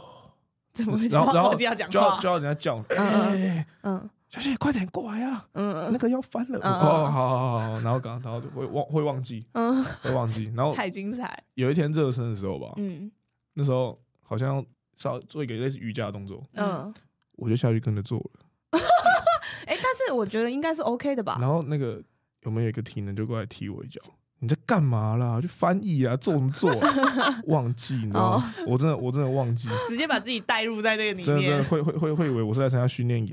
[0.72, 1.08] 怎么会？
[1.08, 11.42] 然后然后就要就要就要人家叫，嗯嗯，小谢快点过来啊，嗯，那个要翻了，哦，好好好，然后刚然后就会忘会忘记，嗯，会忘记，然后太精彩。
[11.54, 13.10] 有一天热身的时候吧，嗯，
[13.54, 14.64] 那时候好像
[14.96, 16.94] 稍做一个类似瑜伽的动作，嗯，
[17.32, 18.78] 我就下去跟着做了，
[19.66, 21.36] 哎，但是我觉得应该是 OK 的吧。
[21.40, 22.02] 然后那个。
[22.44, 24.00] 有没有一个体能就过来踢我一脚？
[24.40, 25.40] 你在干嘛啦？
[25.40, 26.70] 去翻译啊，做什么做？
[27.46, 28.54] 忘记，你知道吗？
[28.66, 33.32] 我真的，我真的忘记，直接把自己带入在那个里面，真的真的会会会会以为我是在参加训练营。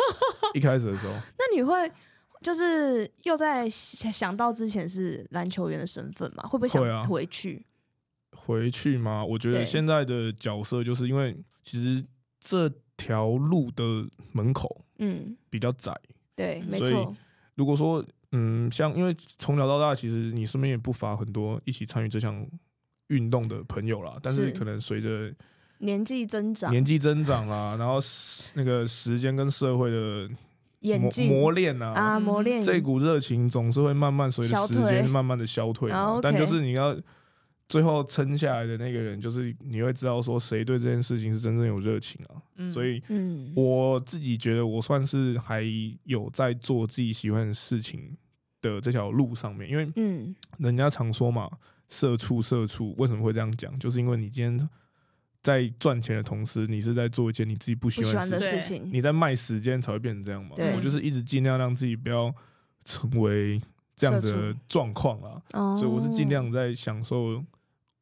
[0.54, 1.90] 一开始的时候，那你会
[2.40, 6.42] 就是又在想到之前是篮球员的身份吗？
[6.44, 7.64] 会不会想回去？
[8.34, 9.22] 回去吗？
[9.24, 12.02] 我觉得现在的角色就是因为其实
[12.40, 15.92] 这条路的门口嗯比较窄，
[16.34, 17.14] 对，没错。
[17.54, 18.04] 如果说
[18.36, 22.46] 嗯，像因为从小到大，其实你身边也不乏很多一起参与这项
[23.08, 24.18] 运动的朋友啦。
[24.22, 25.32] 但是可能随着
[25.78, 27.98] 年纪增长，年纪增长啦，然后
[28.54, 30.28] 那个时间跟社会的
[30.98, 36.20] 磨磨练啊，啊磨练，这股热情总是会慢慢随着时间慢慢的消退嘛。
[36.22, 36.96] 但就是你要。
[37.68, 42.38] 最后撑下来的那个人，就是你会知道说谁对这件事情是真正有热情啊。
[42.58, 43.02] 嗯、所以，
[43.56, 45.64] 我自己觉得我算是还
[46.04, 48.16] 有在做自己喜欢的事情
[48.74, 49.70] 的这条路上面。
[49.70, 51.50] 因为，嗯，人家常说嘛，
[51.88, 53.78] 社畜社畜，为什么会这样讲？
[53.78, 54.68] 就是因为你今天
[55.42, 60.56] 在赚钱的同时，你是在做一件你自己不喜欢的事情，你在卖时间才会变成这样嘛。
[60.74, 62.34] 我就是一直尽量让自己不要
[62.84, 63.60] 成为
[63.94, 65.76] 这样子的状况啊。
[65.76, 67.44] 所以我是尽量在享受。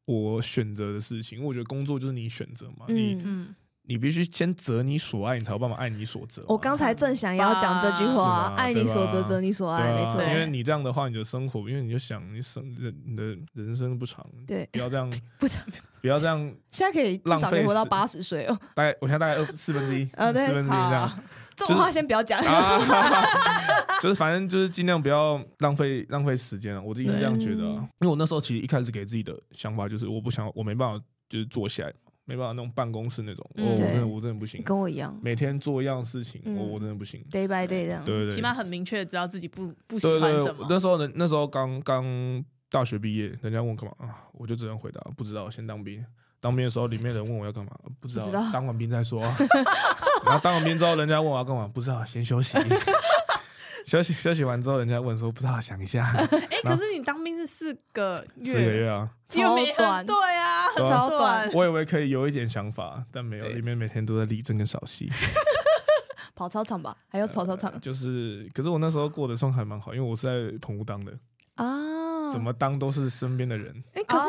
[0.07, 3.55] 我选择的事情，因为我觉得工作就是你选择嘛，嗯、
[3.87, 6.43] 你你必须先择你所爱，你才有办法爱你所择。
[6.47, 10.21] 我刚才正想要讲这句话，爱你所择，择你所爱，没错。
[10.23, 15.63] 因为你这样的话，你的生活，因为你就想，你生人你的人生不长，对，不要这样， 不长，
[16.01, 16.39] 不要这样。
[16.71, 21.19] 现在可以至少可以活到八十岁哦，大概我现在大概二四分之一， 四分之一这样。
[21.55, 22.41] 这种话先不要讲，
[24.01, 31.93] 就是反正就是尽量不要浪费浪费时间，我自己是这样觉得，因为我那时候其实一开始给自己的想法就是，我不想，我没办法，就是坐下来，
[32.25, 40.65] 没办法那种办公室那种，我真的我真的不行，跟我一样，每天做一样事情，我我真的不行，day by day 这样，对对，起码很明确的知道自己不不喜欢什么。
[40.69, 46.03] 那时候呢，那时候刚刚大学毕业，人家问我干嘛啊，我就只能回答不知道，先当兵。
[46.41, 48.51] 当兵的时候，里面人问我要干嘛，不知道。
[48.53, 49.19] 当完兵再说。
[49.21, 52.55] 然后当完兵之后，人家问我要干嘛，不知道，先休息。
[53.85, 56.05] 休息休息完之后，人家问说不知道，想一下。
[56.51, 61.49] 哎，可是你当兵是四个月，四个月啊，超短，对啊，超短。
[61.53, 65.09] 我以为可以有一点想法，但没有，里面每天都在立正跟扫戏。
[66.35, 67.79] 跑操场吧，还有跑操场。
[67.79, 71.11] 就是，可是我那时候过得算还蛮好，因为我是在澎湖当的
[71.55, 73.83] 啊，怎么当都是身边的人。
[73.93, 74.25] 哎，可是。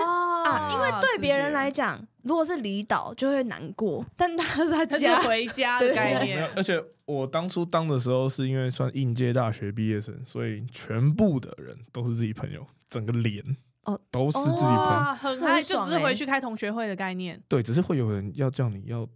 [0.47, 6.49] 啊，因为对别人来讲，如果是离岛就会难过，但他是他家回家的 概念。
[6.55, 13.43] 而且我当初当的时候，是因为算应届大学毕业生，所以全部的人都是自己朋友，整个连
[13.87, 17.41] 哦都是自己朋友，很嗨，就只是回去开同学会的概念。
[17.49, 19.09] 对，只是会有人要叫你要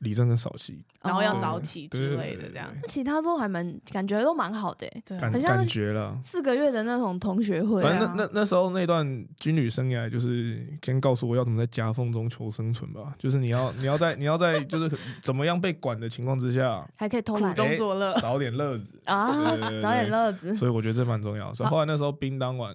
[0.00, 2.74] 理政跟扫息，然后要早起之类的，这样。
[2.80, 6.18] 那其他都还蛮感觉都蛮好的，对，感感觉了。
[6.24, 9.04] 四个月的那种同学会，反正那那那时候那段
[9.38, 13.14] 军旅生涯，就是先告诉我要怎么在夹缝中求生存吧。
[13.18, 19.34] 就是你要 你要在你要在 就是怎么样被管的情况之下，还可以偷懒，苦中作乐，找点乐子啊，
[19.82, 20.56] 找点乐子。
[20.56, 21.52] 所以我觉得这蛮重要。
[21.52, 22.74] 所以后来那时候兵当完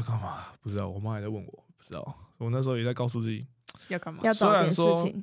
[0.00, 0.38] 要干嘛？
[0.62, 2.16] 不知道，我妈还在问我，不知道。
[2.38, 3.46] 我那时候也在告诉自己。
[3.88, 4.20] 要干嘛？
[4.24, 5.22] 要找点事情，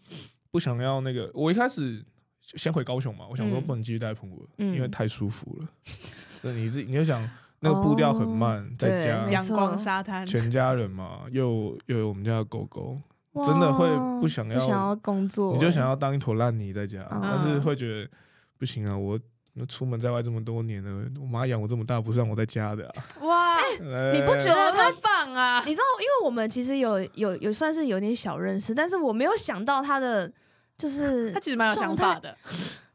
[0.52, 1.30] 不想要那个。
[1.34, 2.04] 我一开始
[2.42, 5.68] 先回高雄嘛，我想说不能继续待澎湖，嗯、因为太舒服了。
[6.44, 7.28] 那、嗯、你自己，你就想
[7.60, 12.98] 那个步调很慢，哦、在家阳光沙滩，全家人嘛，又又有我们家的狗狗，
[13.34, 13.88] 真的会
[14.22, 18.10] 不想要，想要工作，你就想要当一坨烂泥在家，嗯、但是会觉得
[18.58, 19.20] 不行啊，我。
[19.60, 22.94] 那出门在外这么多年了，我妈养我这么大，不是让我在家的啊！
[23.24, 23.27] 哇，
[23.80, 25.64] 欸、你不觉得他棒啊？
[25.66, 30.32] 你知道，因为我们其实有有有算是有点小认识，但是我没有想到他的
[30.78, 32.36] 就是 他其实蛮有想法的。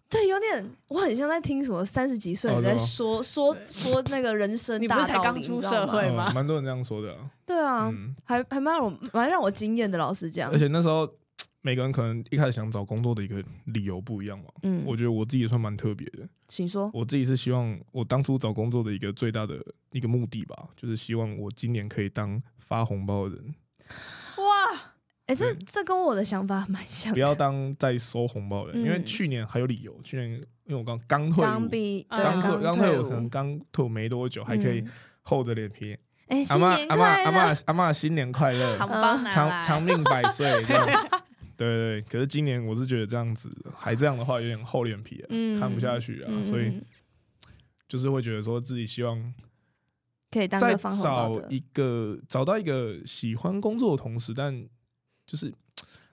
[0.08, 6.30] 对，有点我很像在听什么三十几岁在说、哦、说说那个人生大道理，你不是才刚出社会吗？
[6.34, 7.18] 蛮、哦、多人这样说的、啊。
[7.46, 10.50] 对啊，嗯、还还蛮让我蛮让我惊艳的，老师讲。
[10.50, 11.08] 而且那时候。
[11.62, 14.46] 每个人可能一开始想找工作的一个理由不一样嘛。
[14.64, 16.28] 嗯，我觉得我自己也算蛮特别的。
[16.48, 16.90] 请说。
[16.92, 19.54] 我自己是希望我当初找工作的一个最大的
[19.92, 23.54] 一个目的吧，就是希望我今年可以当发红包的人。
[24.38, 24.74] 哇，
[25.26, 27.12] 哎、欸，这这跟我的想法蛮像。
[27.12, 29.96] 不要当在收红包的人，嗯、因为去年还有理由。
[30.02, 30.32] 去年
[30.64, 34.82] 因为我刚刚退伍，刚毕刚退刚退伍，可能刚退伍没多久，还可以
[35.22, 35.96] 厚着脸皮。
[36.26, 38.76] 哎、嗯，阿妈阿妈阿妈阿妈，新年快乐，
[39.30, 40.50] 长长命百岁。
[41.62, 46.82] 对，对对，可是今年我是觉得这样子还这样的话有点厚脸皮啊，嗯、 看不下去啊，嗯、所以
[47.88, 49.34] 就是会觉得说自己希望
[50.30, 54.66] 可以再找一个找到一个喜欢工作的同时，但
[55.26, 55.52] 就是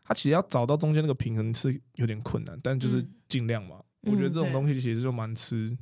[0.04, 3.84] 他其实要找到中间那个平衡是有点困难，但就是尽量嘛。
[4.04, 5.78] 嗯、我觉得这种东西其实就蛮吃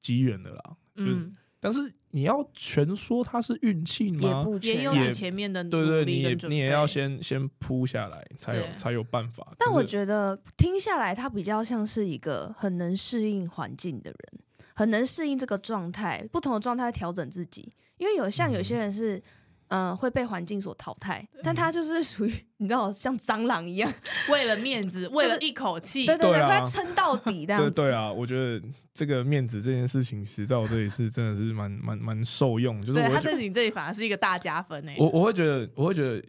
[0.00, 1.06] 机缘的啦，嗯。
[1.06, 4.20] 就是但是你要全说他是运气吗？
[4.22, 9.46] 也不全，也有你前面的努力对对，你也你也要先先铺下来，才有才有办法。
[9.58, 14.40] 但我觉得听下来，他比较像是一个很能适应环境的人，
[14.74, 17.70] 很能适应这个状态，不同的状态调整自己。
[17.98, 19.18] 因为有像有些人是。
[19.18, 19.22] 嗯、
[19.68, 23.92] 呃，会被环境所淘汰，但他就是属于你知道，像蟑螂一样，
[24.30, 27.56] 为了面子，为了一口气，对对对，会撑到底的。
[27.58, 32.80] 对对啊，我觉得这个面子这件事情，其实在我这里是真的是蛮蛮蛮受用。
[32.84, 34.94] 就是我他在你这里反而是一个大加分诶。
[34.98, 36.24] 我我会觉得，我会觉得，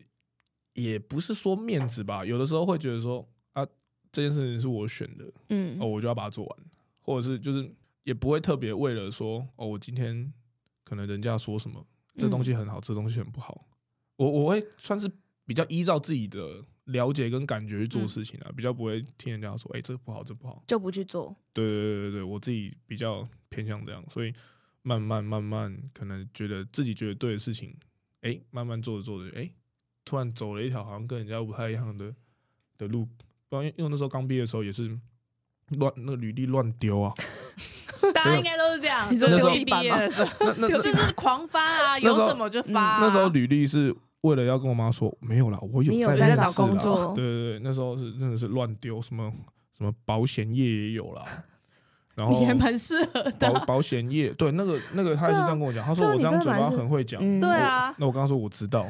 [0.74, 3.24] 也不是说面子吧，有的时候会觉得说
[3.54, 3.64] 啊，
[4.12, 6.60] 这件事情是我选的，嗯，哦，我就要把它做完，
[7.02, 7.72] 或者是就是
[8.04, 10.34] 也不会特别为了说哦，我今天
[10.84, 11.86] 可能人家说什么。
[12.18, 13.68] 这东西很好，这东西很不好。
[14.16, 15.10] 我我会算是
[15.46, 21.36] 比较依照自己的了解跟感觉去做事情啊，比较不会听人家说，哎，这个不好，这不好，就不去做。
[21.54, 24.34] 对对对对对，我自己比较偏向这样，所以
[24.82, 27.76] 慢慢慢慢，可能觉得自己觉得对的事情，
[28.22, 29.52] 哎，慢慢做着做着，哎，
[30.04, 32.16] 突然走了一条好像跟人家不太一样的
[32.78, 33.08] 的路。
[33.50, 35.00] 不然因为那时候刚毕业的时候也是
[35.78, 37.14] 乱那个履历乱丢啊。
[38.14, 39.08] 大家应该都是这样。
[39.10, 43.00] 你说丢毕业的时候， 就是狂发啊，有什么就发。
[43.02, 47.14] 那时候履历是为了要跟我妈说，没有啦，我有在找工作。
[47.16, 49.32] 对对对，那时候是真的是乱丢，什么
[49.78, 51.24] 什么保险业也有啦。
[52.16, 53.52] 然后也蛮适合的。
[53.54, 57.22] 保保险业，对那个那个他也是这样跟我讲，他说我这张嘴巴很会讲。
[57.40, 57.94] 对啊。
[58.00, 58.86] 那我刚刚说我知道。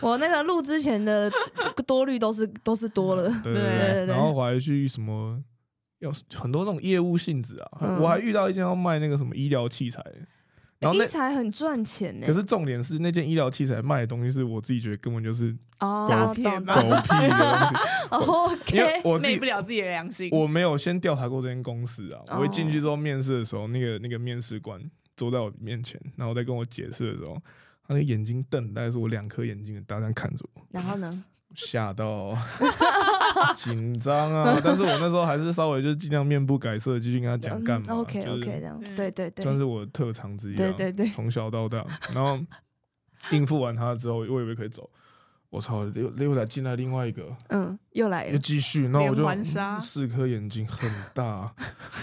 [0.00, 1.30] 我那个录之前的
[1.84, 3.28] 多虑都是都是多了。
[3.42, 4.06] 对对对。
[4.06, 5.38] 然后我还去什么？
[5.98, 10.02] 有很多那种业务性质啊，嗯、我还遇到一件要卖那个什么医疗器材，
[10.78, 12.26] 然后那、欸、医材很赚钱呢。
[12.26, 17.74] 可是重点是那件医疗器材卖的东西是我自己觉得根本就是哦诈骗狗屁的东西。
[18.10, 20.28] OK，因为我昧不了自己的良心。
[20.30, 24.80] 我没有先调查过这间公司啊，我一进去之后面试的时候，那个那个面试官
[25.16, 27.34] 坐在我面前，然后在跟我解释的时候，
[27.86, 30.62] 他那眼睛瞪，大概是我两颗眼睛的大这样看着我。
[30.70, 31.24] 然后呢？
[31.58, 32.38] 吓到，
[33.56, 34.60] 紧张啊！
[34.62, 37.94] 但是我那时候还是稍微就尽量面不改色，继续跟他讲干嘛。
[37.94, 40.54] OK OK，这样对对对，算是我的特长之一。
[40.54, 42.38] 对对对，从小到大，然后
[43.32, 44.88] 应付完他之后，我以为可以走。
[45.50, 48.84] 我操，又又来进来另外一个，嗯，又来了，又继续。
[48.84, 49.26] 然后我就
[49.82, 51.52] 四颗眼睛很大，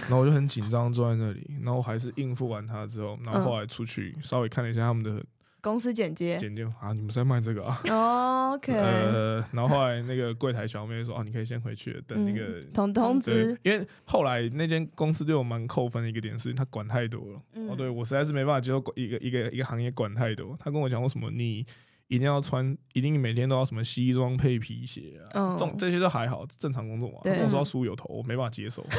[0.01, 5.23] 然后我就很紧张坐在那里，然后还是应付完他之后，然后后来出去稍微看了一下他们的。
[5.65, 7.81] 公司简介，简介啊，你们在卖这个啊？
[7.89, 8.71] 哦，OK。
[8.77, 17.41] 呃，然后后来那个柜台小妹说：“啊，你可以先回去等那个通通知。”因为后来那间公司对我蛮扣分的一个点是，他管太多了。
[17.67, 20.55] 哦，对我实在是没办法接受一个一个一个行业管太多。
[20.59, 21.65] 他跟我讲过什么，你
[22.09, 27.17] 一定要穿，一定每天都要什么西装配皮鞋啊，嗯这这些都还好，正常工作嘛。
[27.23, 28.85] 我说要梳油头，我没办法接受。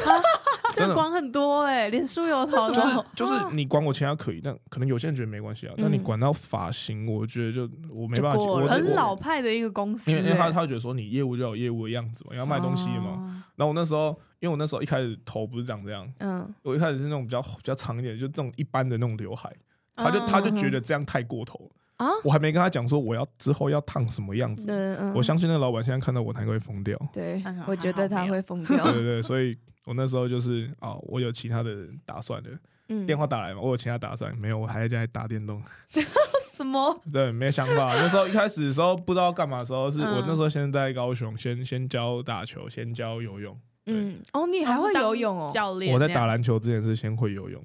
[0.73, 5.73] 这样管很多哎，连梳油头就是就是你管我其他可以，但可能有些人觉得没关系啊。
[5.77, 8.39] 但你管到发型，我觉得就我没办法。
[8.39, 13.43] 我很老派的一个公司，因为因为他他觉得说你业务就要有业务的样子嘛，要卖东西的嘛。
[13.55, 14.09] 然后我那时候，
[14.39, 19.51] 因为我那时候一开始头不是长这样，嗯，我一开始是那种比较比较长一点，就这种一般的那种刘海，
[19.95, 21.69] 他就他就觉得这样太过头。
[21.97, 22.11] 啊！
[22.23, 24.67] 我还没跟他讲说我要之后要烫什么样子。
[24.69, 25.13] 嗯嗯。
[25.15, 26.95] 我相信那个老板现在看到我，他应该会疯掉。
[27.11, 28.83] 对，我觉得他会疯掉。
[28.83, 29.57] 对对对，所以
[29.87, 32.49] 我那时候就是哦，我有其他的打算的。
[32.89, 33.05] 嗯。
[33.05, 35.63] 电话打来嘛，我有其他打算，没有，我还在家里打电动。
[36.53, 36.99] 什么？
[37.13, 37.95] 对，没想法。
[37.95, 43.57] 那时候一开始的时候不知道干嘛的时候，是我那时候先在高雄，先先教打球，先教游泳。
[43.85, 44.19] 嗯。
[44.33, 45.49] 哦，你还会游泳哦？
[45.53, 45.93] 教练。
[45.93, 47.63] 我在打篮球之前是先会游泳。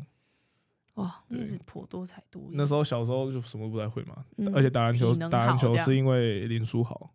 [0.94, 2.50] 哇，那是颇多才多艺。
[2.52, 7.10] 那时候小时候就什么不太会嘛，而且打篮球，打篮球是因为林书豪。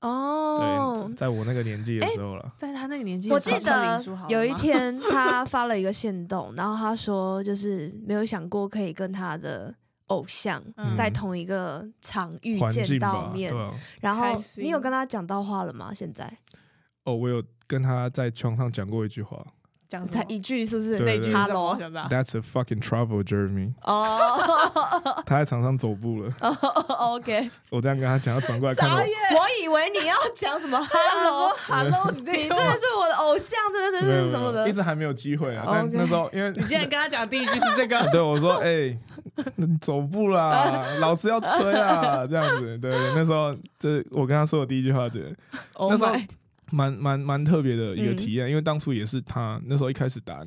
[0.00, 9.74] 哦，对，在我那个年纪的时候了，在他那个年纪，我记得 有一天他发了一个线动，然后他说就是没有想过可以跟他的
[10.06, 10.62] 偶像
[10.94, 13.52] 在同一个场域见到面。
[14.00, 15.92] 然后你有跟他讲到话了吗？
[15.94, 16.30] 现在？
[17.04, 19.44] 哦，我有跟他在床上讲过一句话。
[19.88, 20.98] 讲才一句是不是？
[21.00, 21.78] 那句是什么
[22.10, 23.72] ？That's a fucking travel Jeremy。
[23.82, 24.02] 哦，
[25.24, 26.32] 他在场上走步了。
[26.98, 28.96] OK，我这样跟他讲，他转过来看我。
[28.96, 29.04] 我
[29.62, 30.76] 以为你要讲什么？
[30.90, 34.68] Hello，Hello， 你真的是我的偶像，真的是什么的？
[34.68, 35.64] 一直还没有机会啊。
[35.66, 38.96] 但那时候，因为你竟然跟他讲第一句是这个，对我说：“哎，
[39.80, 45.20] 走步啦，老师要催啊，这样子。”对对，那时候这我跟他说的第一句话，这
[45.78, 46.12] 那时候。
[46.70, 50.44] 蛮蛮蛮特别的一个体验，嗯、因为当初也是他那时候一开始打，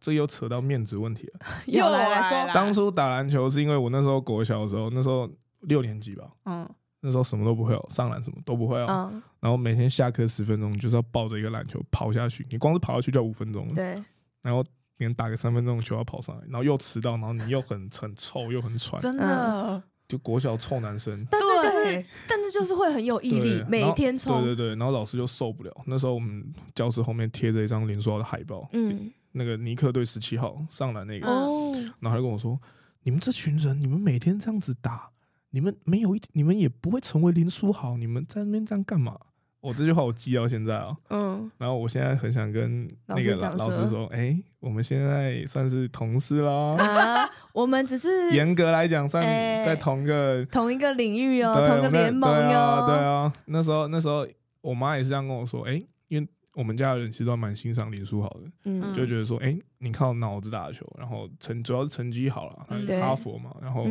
[0.00, 1.40] 这又扯到面子问题了。
[1.66, 5.28] 又来了，说当初打篮球是因为我那时候国小的时候，那时候
[5.62, 6.68] 六年级吧，嗯，
[7.00, 14.02] 那时候什么都不会哦，上篮什么都不会哦，嗯、然后每天下课十分钟就是要抱着一个篮球跑下去，你光是跑下去就要五分钟了，对，
[14.42, 14.64] 然后
[14.98, 19.24] 连打个三分钟球要跑上来，然后又迟到，然后你又很很臭又很喘，真的。
[19.24, 19.82] 嗯。
[20.08, 24.42] 就国小臭男生，但是就是，但是就是会很有毅力，每一天冲。
[24.42, 25.72] 对对对，然后老师就受不了。
[25.86, 26.44] 那时候我们
[26.74, 32.58] 教室后面贴着一张林书豪的海报，嗯，那个尼克队十七号上篮那个，哦，然后他就跟我说
[33.04, 35.10] ：“你们这群人，你们每天这样子打，
[35.50, 39.18] 你们没有一，你们也不会成为林书豪，你们在那边这样干嘛？”
[39.66, 54.24] 我这句话我记到现在啊，嗯，然后我现在很想跟那个老老师说，哎，我们现在算是同事啦，啊，我们只是 严格来讲算在同个同一个领域哦，同个联盟哟，对啊，那时候那时候
[54.60, 62.66] 我妈也是这样跟我说，哎，因为我们家的人其实都蛮欣赏林书豪的，嗯，就觉得说，哎，你靠脑子打球，然后成主要是成绩好了，
[63.00, 63.88] 哈佛嘛，然后。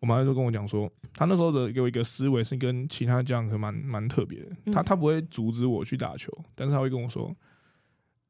[0.00, 4.72] 我妈就跟我讲说，她那时候的给我一个思维是跟其他家长蛮蛮特别的。
[4.72, 7.34] 她她不会阻止我去打球，但是她会跟我说，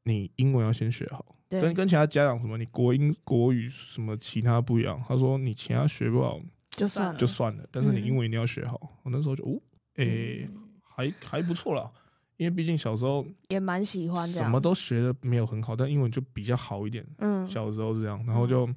[0.03, 4.99] 你英文要先学好，对跟跟其他家长什么，你国英国语什么其他不一样。
[5.07, 6.39] 她说你其他学不好
[6.71, 8.79] 就算了就算了，但是你英文一定要学好。
[9.03, 9.61] 我那时候就哦，
[9.97, 10.49] 诶、欸，
[10.81, 11.91] 还还不错啦，
[12.37, 17.05] 因为毕竟小时候也蛮喜欢，什么都学的没有很好，但英文就比较好一点。
[17.19, 18.67] 嗯，小时候是这样，然后就。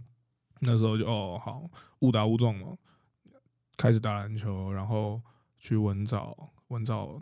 [0.65, 1.69] 那时候就哦好，
[2.03, 2.69] 误打误撞嘛，
[3.77, 5.21] 开始打篮球，然后
[5.59, 6.37] 去文藻，
[6.69, 7.21] 文藻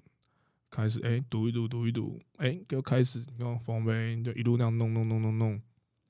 [0.70, 5.61] 开始哎读一读读一读，哎就开始用丰碑就一路那样弄弄弄弄弄，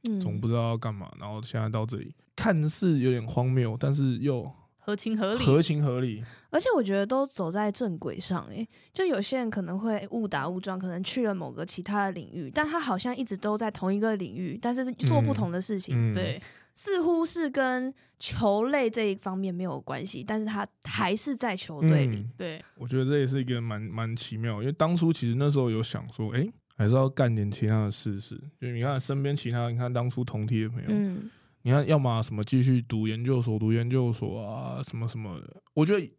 [0.05, 4.51] 嗯，总不知道要干嘛，然后现在到这里，看似有点荒谬，但是又
[4.81, 16.13] 合情合理，合情合理，而且我觉得都走在正轨上，哎，就有些人可能会误打误撞，可能去了某个其他的领域，但他好像一直都在同一个领域，但是做不同的事情，嗯。
[16.13, 16.43] 嗯、对。
[16.73, 22.19] 似乎是跟球类这一方面没有关系，但是他还是在球队里。
[22.19, 28.41] 嗯、对，我觉得这也是一个蛮蛮奇妙，因为当初其实那时候有想说，哎、欸，还是要干点其他的事事。
[28.59, 31.31] 就你看身边其他，你看当初同梯的朋友，嗯、
[31.63, 35.63] 你看要么什么继续读研究所，读研究所啊，什么什么的。
[35.75, 36.11] 我觉得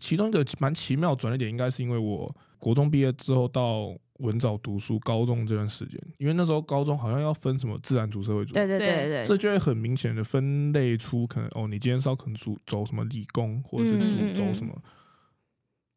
[0.00, 3.96] 其中一个蛮奇妙转折点，应该是因为我国中毕业之后到。
[4.18, 14.92] 文藻读书，高中这段时间，因为那时候高中好像要分什么自然组、社会组，对对对对，这就会很明显的分类出可能哦，你今天是要可能走走什么理工，或者是走走什么，嗯嗯嗯，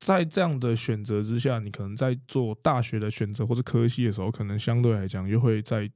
[0.02, 5.90] 在这样的选择之下，你可能在做大学的选择或者科系的时候，可能相对来讲又会再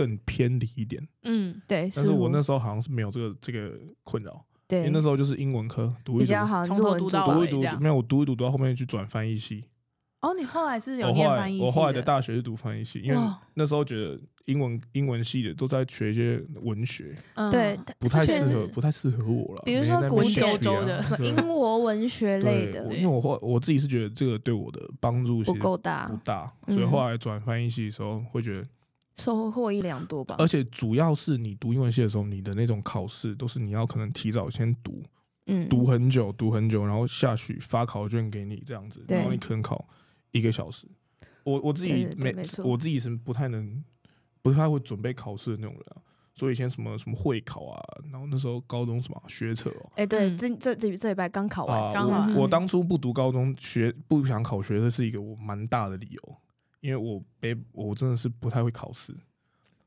[0.00, 1.06] 更偏离一点。
[1.24, 1.90] 嗯，对。
[1.94, 6.32] 但是我那时候好像是没有这个这个困扰，对，因为那时候就是英文科读一读，
[6.64, 9.64] 从头读到尾，读一读，没有我读一读读到后面去转翻译系。
[10.22, 13.18] 哦，你后来是有我后来念翻译系我后来的大学是读翻译系，因为
[13.54, 19.62] 那时候觉得英文英文系的都在学一些文学，嗯对，不太适合，不太适合我了。
[19.64, 28.66] 比如说古典的英国文学类的因为我后我自己是觉得这个对我的帮助其不实够大不，大，嗯所以后来转翻译系的时候会觉得，
[29.16, 30.36] 收获一两多吧。
[30.38, 35.02] 而且主要是你读英文系的时候，你的那种考试都是你要可能提早先读，
[35.46, 39.88] 嗯，读很久，读很久，然后下去发考卷给你这样子，对然后你可能考
[40.32, 40.86] 一个小时。
[41.44, 42.34] 我我自己没
[42.64, 43.82] 我自己是不太能，
[44.42, 46.02] 不太会准备考试的那种人啊。
[46.32, 56.36] 所以以前什么什么会考啊，然后那时候高中什么学测哦、哎，对，嗯这这这这礼拜刚考完，啊，刚好我当初不读高中学不想考学测是一个我蛮大的理由，
[56.80, 59.14] 因为我没我真的是不太会考试，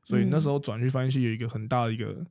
[0.04, 2.24] 所以那时候转去翻译系有一个很大的一个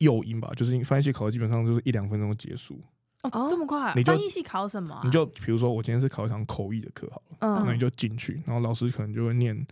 [0.00, 2.80] 诱因吧，就是翻译系考的基本上就是一两分钟结束，
[3.22, 3.92] 哦哦，这么快啊？
[3.94, 5.02] 你就翻译系考什么啊？
[5.04, 9.66] 你就比如说我今天是考一堂口译的课好了，那嗯你就进去，然后老师可能就会念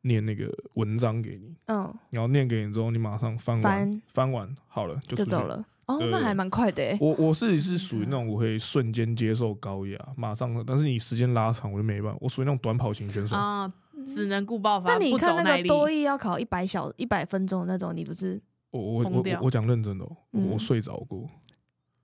[0.00, 5.46] 念那个文章给你，嗯，然后念给你之后，你马上翻完翻翻完好了就走。
[5.46, 5.64] 了。
[5.86, 6.98] 哦，那还蛮快的哎。
[7.00, 12.18] 我我是是属于那种我可以瞬间接受高压，马上，但是你时间拉长我就没办法。
[12.20, 13.72] 我属于那种短跑型选手，啊，
[14.06, 15.62] 只能顾爆发，那你不走看那。
[15.62, 18.40] 个多益要考一百小一百分钟的那种，你不是？
[18.70, 21.28] 我我我我我讲认真的哦，我嗯我睡着过。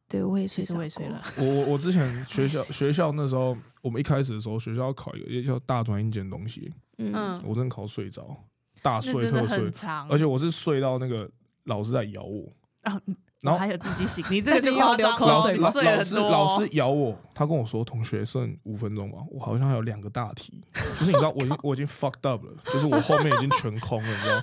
[0.09, 1.20] 对，我也睡着我也睡了。
[1.39, 8.37] 我我我之前 学校学校那时候，我们一开始的时候，学校要考一个也叫大专英检东西，嗯，嗯，我真的考睡着，
[8.83, 11.30] 大那睡特睡很，长，而且我是睡到那个
[11.64, 12.47] 老师在咬我，
[12.83, 13.01] 啊，
[13.43, 16.26] 然后还有自己醒， 你这个就要流夸张了，口水吗你睡老师很多。
[16.26, 16.30] 哦。
[16.30, 20.62] 老师咬我，他跟我说同学剩五分钟吧，我好像还有两个大题，
[20.99, 24.43] 就是你知道我已经 我已经 fucked up 了，就是我后面已经全空了，你知道，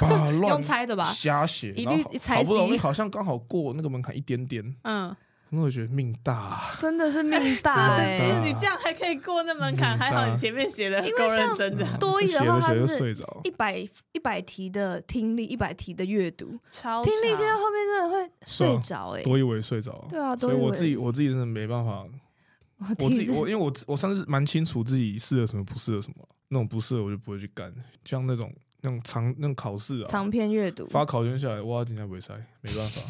[0.08, 1.04] 把用乱猜的吧？
[1.04, 2.02] 瞎写，一然后
[2.36, 5.14] 好不容易好像刚好过那个门槛一点点，嗯，
[5.54, 13.76] 那我觉得命大啊，真的是命大真哎、的是你这样还可以过那门槛，嗯还好你前面写的够认真的，多一的话它写着写着是睡着，一百
[14.12, 22.02] 一百题的听力，一百题的阅读，超听力强听到后面真的会睡着哎、多以为睡着，对啊，所以多益我自己我自己真的没办法，
[22.78, 27.70] 我我自己我因为我我算是蛮清楚自己适合什么不适合什么，那种不适合我就不会去干，
[28.06, 28.50] 像那种
[28.80, 32.32] 那种长那种考试啊，长篇阅读，发考卷下来，哇，今天不会塞，
[32.62, 33.02] 没办法，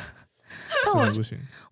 [0.84, 1.10] 但我。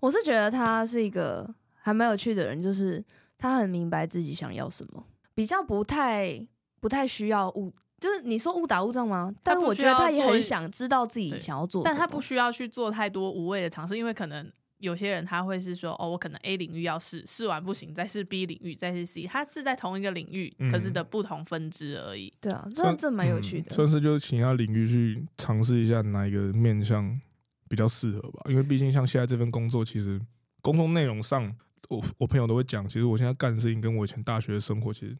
[0.00, 1.48] 我是觉得他是一个
[1.80, 3.04] 还蛮有趣的人，就是
[3.36, 5.04] 他很明白自己想要什么，
[5.34, 6.46] 比较不太
[6.80, 9.34] 不太需要误，就是你说误打误撞吗？
[9.42, 22.32] 但是我觉得他也很想知道自己想要做但他不需要去做太多无谓的尝试，因为可能有些人他会是说，哦，我可能 A 领域要试，试完不行，再试 B 领域，再试 C，他是在同一个领域，嗯可是的不同分支而已。
[22.40, 23.72] 对啊，这这蛮有趣的。
[23.72, 27.20] 嗯算是就是其他领域去尝试一下哪一个面向
[27.68, 28.44] 比较适合吧。
[28.48, 30.20] 因为毕竟像现在这份工作，其实
[30.62, 31.54] 工作内容上，
[31.88, 35.16] 我我朋友都会讲，其实我现在干的事情跟我以前大学的生活其实。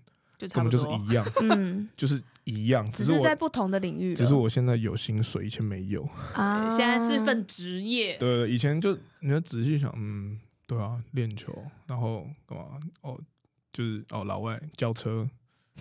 [0.55, 6.09] 根本就是一样， 嗯，就是一样，只只是我是在不同的领域，只是我现在有薪水，以前没有。
[6.33, 11.53] 啊，现在是份职业，对，以前就你要仔细想，嗯，对啊，练球，
[11.89, 12.79] 然后干嘛？
[13.01, 13.19] 哦，
[13.73, 15.29] 就是哦，老外教车。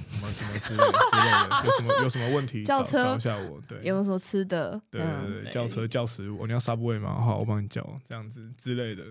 [0.06, 7.14] 什么什么之类的之类的，有什么有什么问题找叫车找一下我，对，有什么吃的，对嗯对对，对叫车叫食物，你要 Subway 吗？
[7.24, 9.04] 好，我帮你叫，这样子之类的。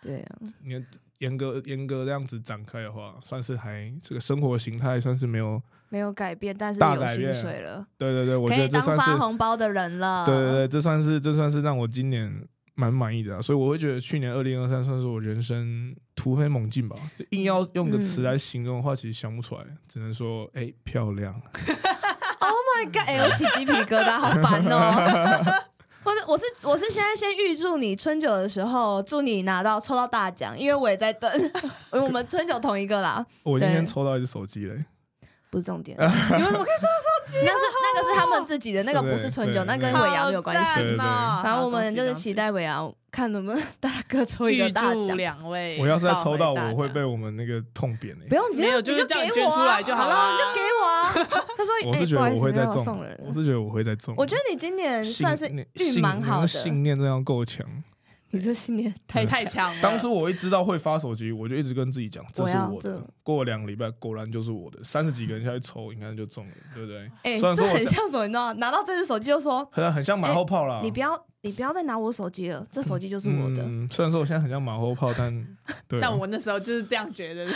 [0.00, 0.84] 对啊，你
[1.18, 5.62] 严格严格这样子展开的话，算是还这个生活形态算是没有。
[5.88, 10.24] 没有改变，但是有薪大改变水了，对对对，我可以当觉得这算是发红包的人了。
[10.24, 16.96] 对对对，这算是这算是让我今年蛮满意的、啊，所以我会觉得去年二零二三算是我人生突飞猛进吧。
[17.18, 21.34] 就硬要用个词来形容的话，其实想不出来，只能说哎、漂亮。
[22.42, 23.06] Oh my god！
[23.06, 25.62] 哎、我起鸡皮疙瘩，好烦哦。
[26.02, 31.30] 或 者我是我是现在先预祝你春酒的时候，祝你拿到抽到大奖，因为我也在等。
[31.92, 34.84] 我们春酒同一个啦，我今天抽到一只手机嘞，
[35.52, 35.94] 不是重点。
[36.00, 36.02] 你
[36.42, 40.80] 们怎么可以 那是那个是他们自己的，那个不是春酒，那跟对尾牙没有关系。
[40.96, 45.14] 然后我们就是期待尾牙，看能不能大哥抽一个大奖。
[45.16, 51.12] 两位，我要是再抽到，我会被我们那个痛扁的、不用，你就没有你就给我啊出来就好好了，你就给我啊。
[51.56, 54.14] 他说：“我是觉哎不好意思得我会再中没有送人，我是觉得我会再中。
[54.16, 57.66] 我觉得你今年算是念运蛮好的，信念真的要够强。
[58.32, 59.70] 你这信念太太强。
[59.74, 59.82] 了。
[59.82, 63.02] 当初我一知道会发手机，我就一直跟自己讲，这是我的我。
[63.22, 64.82] 过了两个礼拜，果然就是我的。
[64.82, 67.10] 三十几个人下去抽，应该就中了，对不对？
[67.22, 68.26] 哎，这很像什么？
[68.26, 70.80] 你知道，拿到这只手机就说，很很像马后炮啦。
[70.82, 73.62] 你不要你不要再拿我手机了，这手机就是我的。
[73.64, 75.46] 嗯，虽然说我现在很像马后炮，但
[75.92, 77.46] 对、啊，但我那时候就是这样觉得，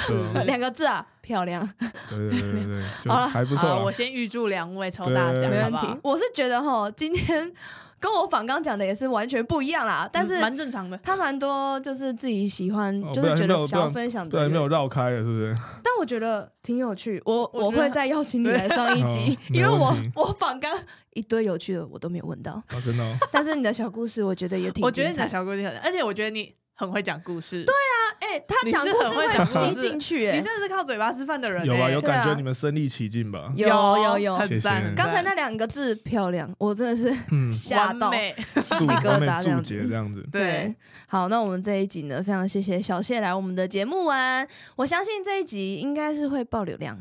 [0.44, 1.68] 两个字啊，漂亮。
[2.08, 3.82] 对对对对对， 就还不错。
[3.82, 5.86] 我先预祝两位抽大奖，没问题。
[6.02, 7.52] 我是觉得哈，今天。
[7.98, 10.98] 跟我访刚讲的也是完全不一样啦，但是蛮正常的。
[10.98, 15.56] 他蛮多就是自己喜欢，就是觉得想要分享的，对，没有绕开了，是不是？
[15.82, 20.70] 但我觉得挺有趣，我我会再邀请你来上一集， 因为我我访刚
[21.14, 23.16] 一堆有趣的我都没有问到，真的。
[23.32, 26.54] 但是你的小故事我觉得也挺，我觉得你的小故事很，而且我觉得你。
[26.78, 33.50] 很会讲故事，对啊，哎、欸，他讲故事会吸进去，哎，你真的是靠嘴巴吃饭的人，有啊，有感觉你们身临其境吧？
[33.56, 34.94] 有有有，很赞。
[34.94, 37.10] 刚才那两个字漂亮，我真的是
[37.50, 40.22] 吓到，美鸡皮疙瘩这样子，这样子。
[40.30, 40.74] 对，
[41.06, 44.46] 好，那我们这一集呢，非常谢谢小谢来我们的节目玩，
[44.76, 46.98] 我相信这一集应该是会爆流量。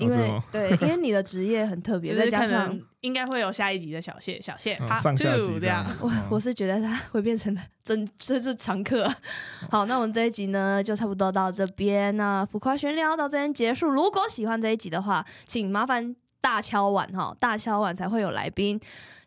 [0.00, 5.86] 因为、哦、对，因为你的职业很特别， 再加上应该会有下一集的小谢，小谢，哦、上下集这样。
[6.00, 9.16] 我我是觉得他 会变成真，这是常客、啊。
[9.70, 12.14] 好，那我们这一集呢，就差不多到这边。
[12.16, 13.88] 那浮夸闲聊到这边结束。
[13.88, 16.14] 如果喜欢这一集的话，请麻烦。
[16.40, 18.80] 大敲碗哈，大敲碗才会有来宾。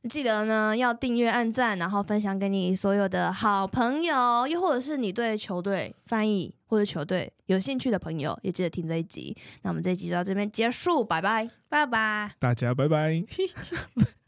[0.10, 9.36] 记得呢，要订阅、按赞，然后分享给你所有的好朋友，又或者是你对球队翻译或者球队有兴趣的朋友，也记得听这一集。
[9.62, 13.24] 那我们这一集就到这边结束，拜拜，拜拜，大家拜拜。